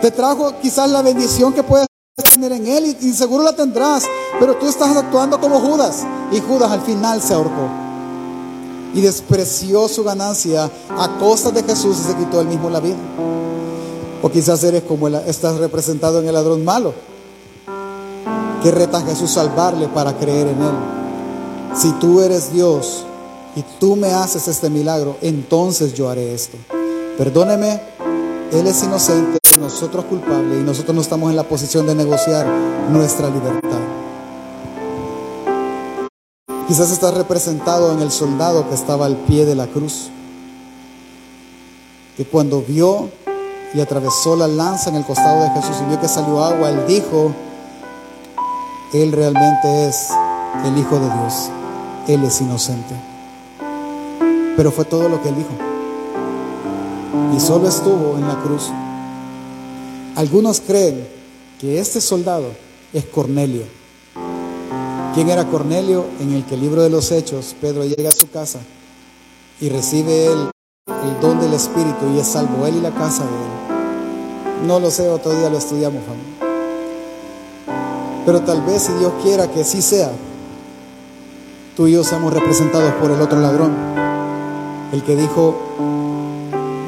[0.02, 1.88] Te trajo quizás la bendición que puedes
[2.34, 4.06] tener en él y, seguro la tendrás,
[4.40, 7.70] pero tú estás actuando como Judas y Judas al final se ahorcó
[8.94, 12.98] y despreció su ganancia a costa de Jesús y se quitó él mismo la vida.
[14.22, 16.94] O quizás eres como estás representado en el ladrón malo
[18.64, 20.76] que reta a Jesús salvarle para creer en él.
[21.76, 23.06] Si tú eres Dios
[23.56, 26.58] y tú me haces este milagro, entonces yo haré esto.
[27.18, 27.80] Perdóneme,
[28.52, 32.46] Él es inocente, nosotros culpables y nosotros no estamos en la posición de negociar
[32.92, 33.80] nuestra libertad.
[36.68, 40.10] Quizás estás representado en el soldado que estaba al pie de la cruz,
[42.18, 43.10] que cuando vio
[43.74, 46.86] y atravesó la lanza en el costado de Jesús y vio que salió agua, él
[46.88, 47.34] dijo,
[48.94, 50.10] Él realmente es
[50.66, 51.50] el Hijo de Dios,
[52.08, 53.15] Él es inocente.
[54.56, 55.50] Pero fue todo lo que él dijo.
[57.36, 58.70] Y solo estuvo en la cruz.
[60.16, 61.08] Algunos creen
[61.60, 62.48] que este soldado
[62.94, 63.64] es Cornelio.
[65.14, 66.06] ¿Quién era Cornelio?
[66.20, 68.60] En el que el libro de los Hechos, Pedro llega a su casa
[69.60, 70.50] y recibe él
[70.88, 74.68] el don del Espíritu y es salvo él y la casa de él.
[74.68, 76.36] No lo sé, otro día lo estudiamos, familia.
[78.26, 80.12] Pero tal vez si Dios quiera que así sea,
[81.76, 83.72] tú y yo seamos representados por el otro ladrón,
[84.92, 85.56] el que dijo,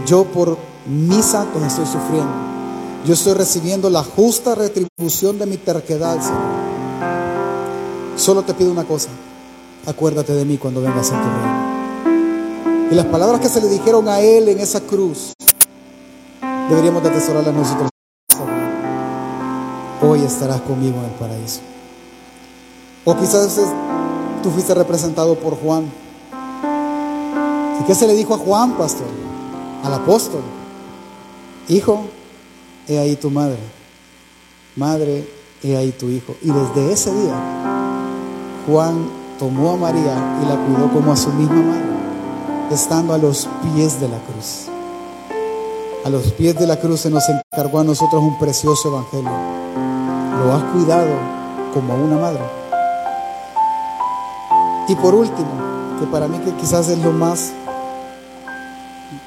[0.05, 2.33] yo por mis actos estoy sufriendo,
[3.05, 6.67] yo estoy recibiendo la justa retribución de mi terquedad, Señor.
[8.15, 9.09] Solo te pido una cosa,
[9.85, 11.67] acuérdate de mí cuando vengas a tu reino.
[12.91, 15.33] Y las palabras que se le dijeron a él en esa cruz,
[16.69, 17.89] deberíamos de atesorarlas nosotros.
[20.01, 21.61] Hoy estarás conmigo en el paraíso.
[23.03, 23.59] O quizás
[24.43, 25.91] tú fuiste representado por Juan.
[27.79, 29.07] ¿Y qué se le dijo a Juan, pastor?
[29.83, 30.41] Al apóstol.
[31.69, 32.05] Hijo,
[32.87, 33.59] he ahí tu madre.
[34.75, 35.27] Madre,
[35.63, 36.35] he ahí tu hijo.
[36.41, 37.35] Y desde ese día,
[38.67, 39.09] Juan
[39.39, 41.85] tomó a María y la cuidó como a su misma madre,
[42.71, 44.67] estando a los pies de la cruz.
[46.05, 49.31] A los pies de la cruz se nos encargó a nosotros un precioso evangelio.
[50.43, 51.09] Lo has cuidado
[51.73, 52.43] como a una madre.
[54.87, 55.49] Y por último,
[55.99, 57.51] que para mí que quizás es lo más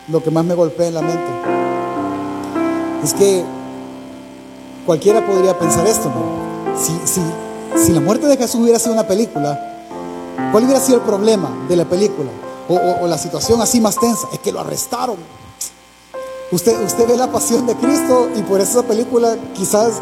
[0.09, 1.31] lo que más me golpea en la mente
[3.03, 3.45] es que
[4.87, 6.79] cualquiera podría pensar esto, ¿no?
[6.79, 7.23] Si, si,
[7.77, 9.59] si la muerte de Jesús hubiera sido una película,
[10.53, 12.31] ¿cuál hubiera sido el problema de la película?
[12.69, 15.17] O, la situación así más tensa, es que lo arrestaron.
[16.53, 19.95] Usted, usted ve la pasión de Cristo y por eso esa película quizás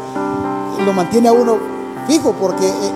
[0.85, 1.57] lo mantiene a uno
[2.07, 2.91] fijo, porque eh,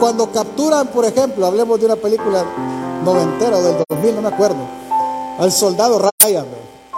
[0.00, 2.44] cuando capturan, por ejemplo, hablemos de una película
[3.04, 4.56] noventera o del 2000, no me acuerdo,
[5.38, 6.46] al soldado Ryan,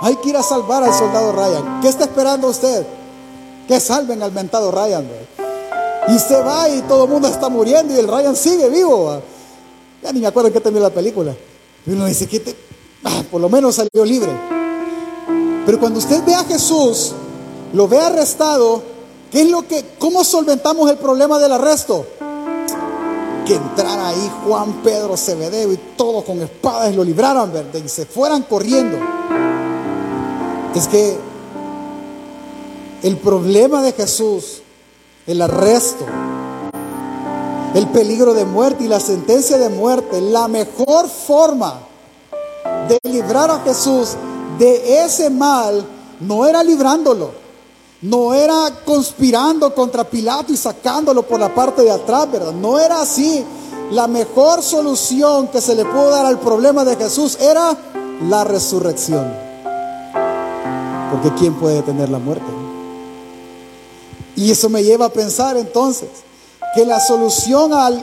[0.01, 1.81] hay que ir a salvar al soldado Ryan.
[1.83, 2.87] ¿Qué está esperando usted?
[3.69, 5.07] Que salven al mentado Ryan.
[6.09, 9.21] Y usted va y todo el mundo está muriendo y el Ryan sigue vivo.
[10.03, 11.37] Ya ni me acuerdo en qué terminó la película.
[11.87, 12.57] Y uno dice que
[13.05, 14.33] ah, por lo menos salió libre.
[15.67, 17.13] Pero cuando usted ve a Jesús,
[17.75, 18.83] lo ve arrestado,
[19.31, 22.07] ¿qué es lo que, cómo solventamos el problema del arresto?
[23.51, 27.81] Que entrara ahí Juan, Pedro, Cebedeo y todos con espadas lo libraran, ¿verdad?
[27.85, 28.97] Y se fueran corriendo.
[30.73, 31.19] Es que
[33.03, 34.63] el problema de Jesús,
[35.27, 36.07] el arresto,
[37.75, 41.81] el peligro de muerte y la sentencia de muerte, la mejor forma
[42.89, 44.11] de librar a Jesús
[44.61, 45.85] de ese mal
[46.21, 47.33] no era librándolo,
[48.03, 52.53] no era conspirando contra Pilato y sacándolo por la parte de atrás, ¿verdad?
[52.53, 53.45] No era así.
[53.91, 57.77] La mejor solución que se le pudo dar al problema de Jesús era
[58.29, 59.31] la resurrección.
[61.11, 62.47] Porque ¿quién puede detener la muerte?
[64.37, 66.09] Y eso me lleva a pensar entonces
[66.75, 68.03] que la solución al,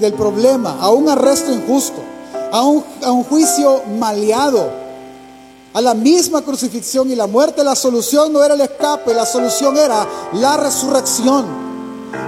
[0.00, 2.02] del problema, a un arresto injusto,
[2.52, 4.85] a un, a un juicio maleado,
[5.76, 9.76] a la misma crucifixión y la muerte, la solución no era el escape, la solución
[9.76, 11.44] era la resurrección.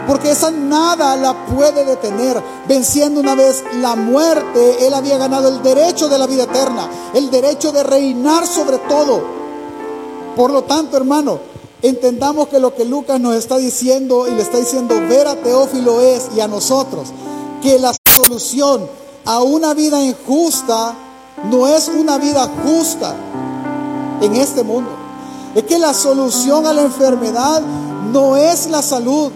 [0.07, 2.43] Porque esa nada la puede detener.
[2.69, 7.31] Venciendo una vez la muerte, Él había ganado el derecho de la vida eterna, el
[7.31, 9.23] derecho de reinar sobre todo.
[10.37, 11.41] Por lo tanto, hermano,
[11.81, 16.03] entendamos que lo que Lucas nos está diciendo y le está diciendo ver a Teófilo
[16.03, 17.09] es y a nosotros,
[17.63, 18.87] que la solución
[19.25, 20.95] a una vida injusta
[21.45, 23.15] no es una vida justa
[24.21, 24.91] en este mundo.
[25.55, 27.63] Es que la solución a la enfermedad
[28.13, 29.33] no es la salud.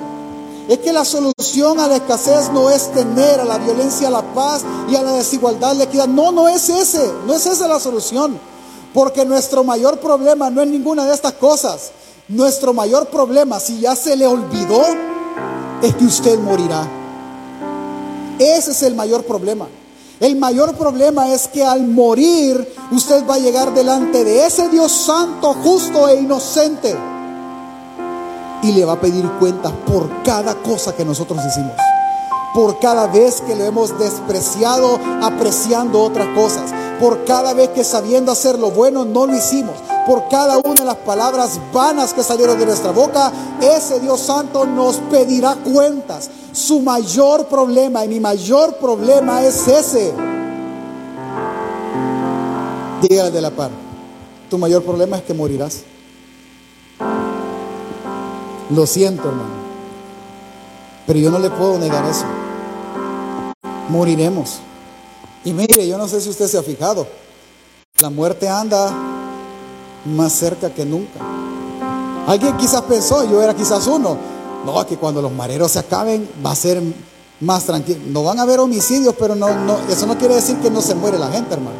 [0.68, 4.22] Es que la solución a la escasez no es tener a la violencia, a la
[4.22, 6.06] paz y a la desigualdad, la equidad.
[6.06, 7.10] No, no es ese.
[7.26, 8.38] No es esa la solución.
[8.94, 11.90] Porque nuestro mayor problema no es ninguna de estas cosas.
[12.28, 14.82] Nuestro mayor problema, si ya se le olvidó,
[15.82, 16.86] es que usted morirá.
[18.38, 19.66] Ese es el mayor problema.
[20.22, 24.92] El mayor problema es que al morir usted va a llegar delante de ese Dios
[24.92, 26.96] santo, justo e inocente.
[28.62, 31.72] Y le va a pedir cuentas por cada cosa que nosotros hicimos.
[32.54, 36.70] Por cada vez que lo hemos despreciado apreciando otras cosas.
[37.02, 39.74] Por cada vez que sabiendo hacer lo bueno no lo hicimos.
[40.06, 44.64] Por cada una de las palabras vanas que salieron de nuestra boca, ese Dios santo
[44.64, 46.30] nos pedirá cuentas.
[46.52, 50.12] Su mayor problema y mi mayor problema es ese.
[53.02, 53.72] Dígale de la par.
[54.48, 55.80] Tu mayor problema es que morirás.
[58.70, 59.54] Lo siento, hermano.
[61.08, 62.26] Pero yo no le puedo negar eso.
[63.88, 64.60] Moriremos.
[65.44, 67.06] Y mire, yo no sé si usted se ha fijado.
[67.98, 68.92] La muerte anda
[70.04, 71.20] más cerca que nunca.
[72.26, 74.16] Alguien quizás pensó, yo era quizás uno,
[74.64, 76.80] no, que cuando los mareros se acaben va a ser
[77.40, 78.00] más tranquilo.
[78.06, 80.94] No van a haber homicidios, pero no, no, eso no quiere decir que no se
[80.94, 81.76] muere la gente, hermano.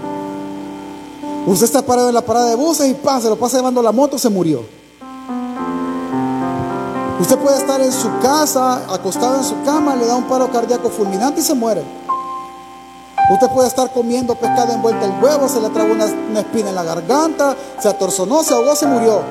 [1.47, 3.93] Usted está parado en la parada de buses y pasa, se lo pasa llevando la
[3.93, 4.65] moto, se murió.
[7.21, 10.91] Usted puede estar en su casa, acostado en su cama, le da un paro cardíaco
[10.91, 11.83] fulminante y se muere.
[13.33, 16.75] Usted puede estar comiendo pescado envuelto en huevo, se le tragó una, una, espina en
[16.75, 19.23] la garganta, se atorzonó, se ahogó, se murió.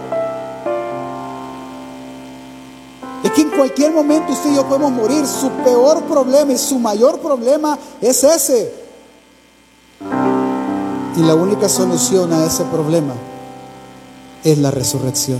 [3.23, 5.27] Es que en cualquier momento usted y yo podemos morir.
[5.27, 8.73] Su peor problema y su mayor problema es ese.
[11.15, 13.13] Y la única solución a ese problema
[14.43, 15.39] es la resurrección.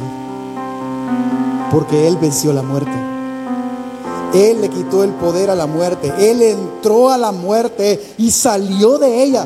[1.72, 3.11] Porque Él venció la muerte.
[4.34, 6.12] Él le quitó el poder a la muerte.
[6.18, 9.46] Él entró a la muerte y salió de ella.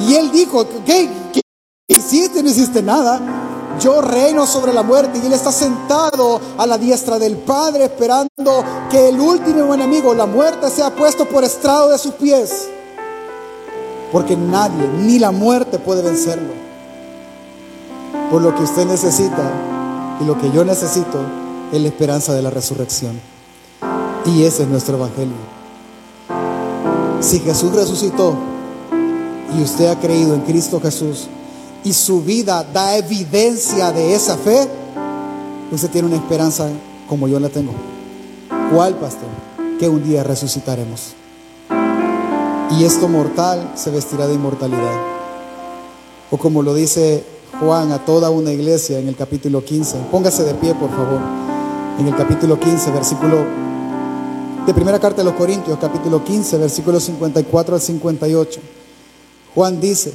[0.00, 1.42] Y Él dijo, ¿qué, qué
[1.86, 2.42] hiciste?
[2.42, 3.20] No hiciste nada.
[3.78, 8.64] Yo reino sobre la muerte y Él está sentado a la diestra del Padre esperando
[8.90, 12.68] que el último enemigo, la muerte, sea puesto por estrado de sus pies.
[14.10, 16.52] Porque nadie, ni la muerte puede vencerlo.
[18.30, 19.50] Por lo que usted necesita
[20.20, 21.18] y lo que yo necesito
[21.72, 23.20] es la esperanza de la resurrección.
[24.26, 25.36] Y ese es nuestro evangelio.
[27.20, 28.34] Si Jesús resucitó
[29.56, 31.28] y usted ha creído en Cristo Jesús
[31.84, 34.68] y su vida da evidencia de esa fe,
[35.70, 36.68] usted tiene una esperanza
[37.08, 37.72] como yo la tengo.
[38.72, 39.28] ¿Cuál, pastor?
[39.78, 41.14] Que un día resucitaremos.
[42.78, 45.00] Y esto mortal se vestirá de inmortalidad.
[46.30, 47.24] O como lo dice
[47.58, 49.96] Juan a toda una iglesia en el capítulo 15.
[50.10, 51.49] Póngase de pie, por favor.
[52.00, 53.44] En el capítulo 15, versículo
[54.64, 58.60] de primera carta de los Corintios, capítulo 15, versículos 54 al 58.
[59.54, 60.14] Juan dice,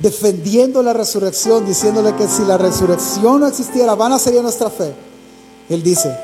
[0.00, 4.92] defendiendo la resurrección, diciéndole que si la resurrección no existiera, vana sería nuestra fe.
[5.68, 6.18] Él dice,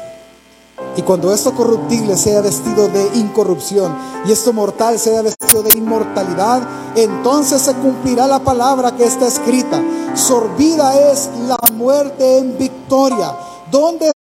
[0.97, 3.97] y cuando esto corruptible sea vestido de incorrupción
[4.27, 9.81] y esto mortal sea vestido de inmortalidad, entonces se cumplirá la palabra que está escrita.
[10.17, 13.33] Sorbida es la muerte en victoria.
[13.71, 14.16] ¿Dónde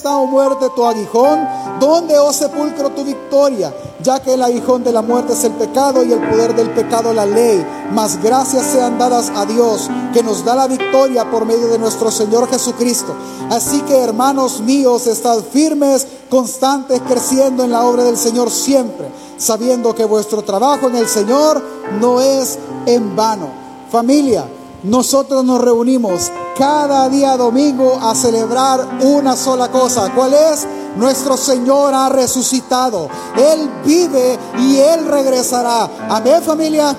[0.00, 1.46] está, muerte, tu aguijón?
[1.78, 3.74] ¿Dónde, oh sepulcro, tu victoria?
[4.02, 7.12] Ya que el aguijón de la muerte es el pecado y el poder del pecado
[7.12, 7.62] la ley.
[7.92, 12.10] Mas gracias sean dadas a Dios, que nos da la victoria por medio de nuestro
[12.10, 13.14] Señor Jesucristo.
[13.50, 19.94] Así que, hermanos míos, estad firmes, constantes, creciendo en la obra del Señor siempre, sabiendo
[19.94, 21.62] que vuestro trabajo en el Señor
[22.00, 23.48] no es en vano.
[23.90, 24.46] Familia,
[24.82, 30.10] nosotros nos reunimos cada día domingo a celebrar una sola cosa.
[30.14, 30.66] ¿Cuál es?
[30.96, 33.08] Nuestro Señor ha resucitado.
[33.36, 35.88] Él vive y Él regresará.
[36.08, 36.96] Amén familia.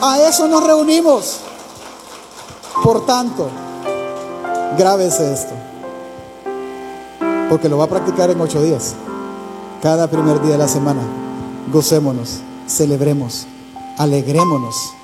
[0.00, 1.38] A eso nos reunimos.
[2.82, 3.48] Por tanto,
[4.78, 5.52] grábese esto.
[7.48, 8.94] Porque lo va a practicar en ocho días.
[9.82, 11.02] Cada primer día de la semana.
[11.70, 13.46] Gocémonos, celebremos,
[13.98, 14.94] alegrémonos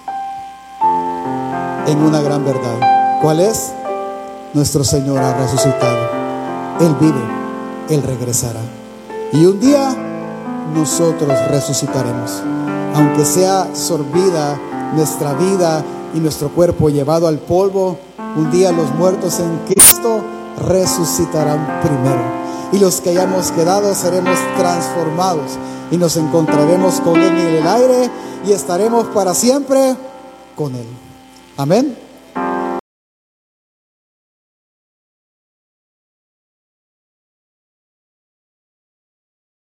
[1.89, 3.19] en una gran verdad.
[3.23, 3.73] ¿Cuál es?
[4.53, 5.99] Nuestro Señor ha resucitado.
[6.81, 7.23] Él vive,
[7.89, 8.61] Él regresará.
[9.33, 9.97] Y un día
[10.75, 12.43] nosotros resucitaremos.
[12.95, 14.61] Aunque sea sorbida
[14.95, 15.83] nuestra vida
[16.15, 17.99] y nuestro cuerpo llevado al polvo,
[18.37, 20.21] un día los muertos en Cristo
[20.67, 22.21] resucitarán primero.
[22.71, 25.53] Y los que hayamos quedado seremos transformados
[25.91, 28.11] y nos encontraremos con Él en el aire
[28.47, 29.97] y estaremos para siempre
[30.55, 31.08] con Él.
[31.59, 32.08] Amén.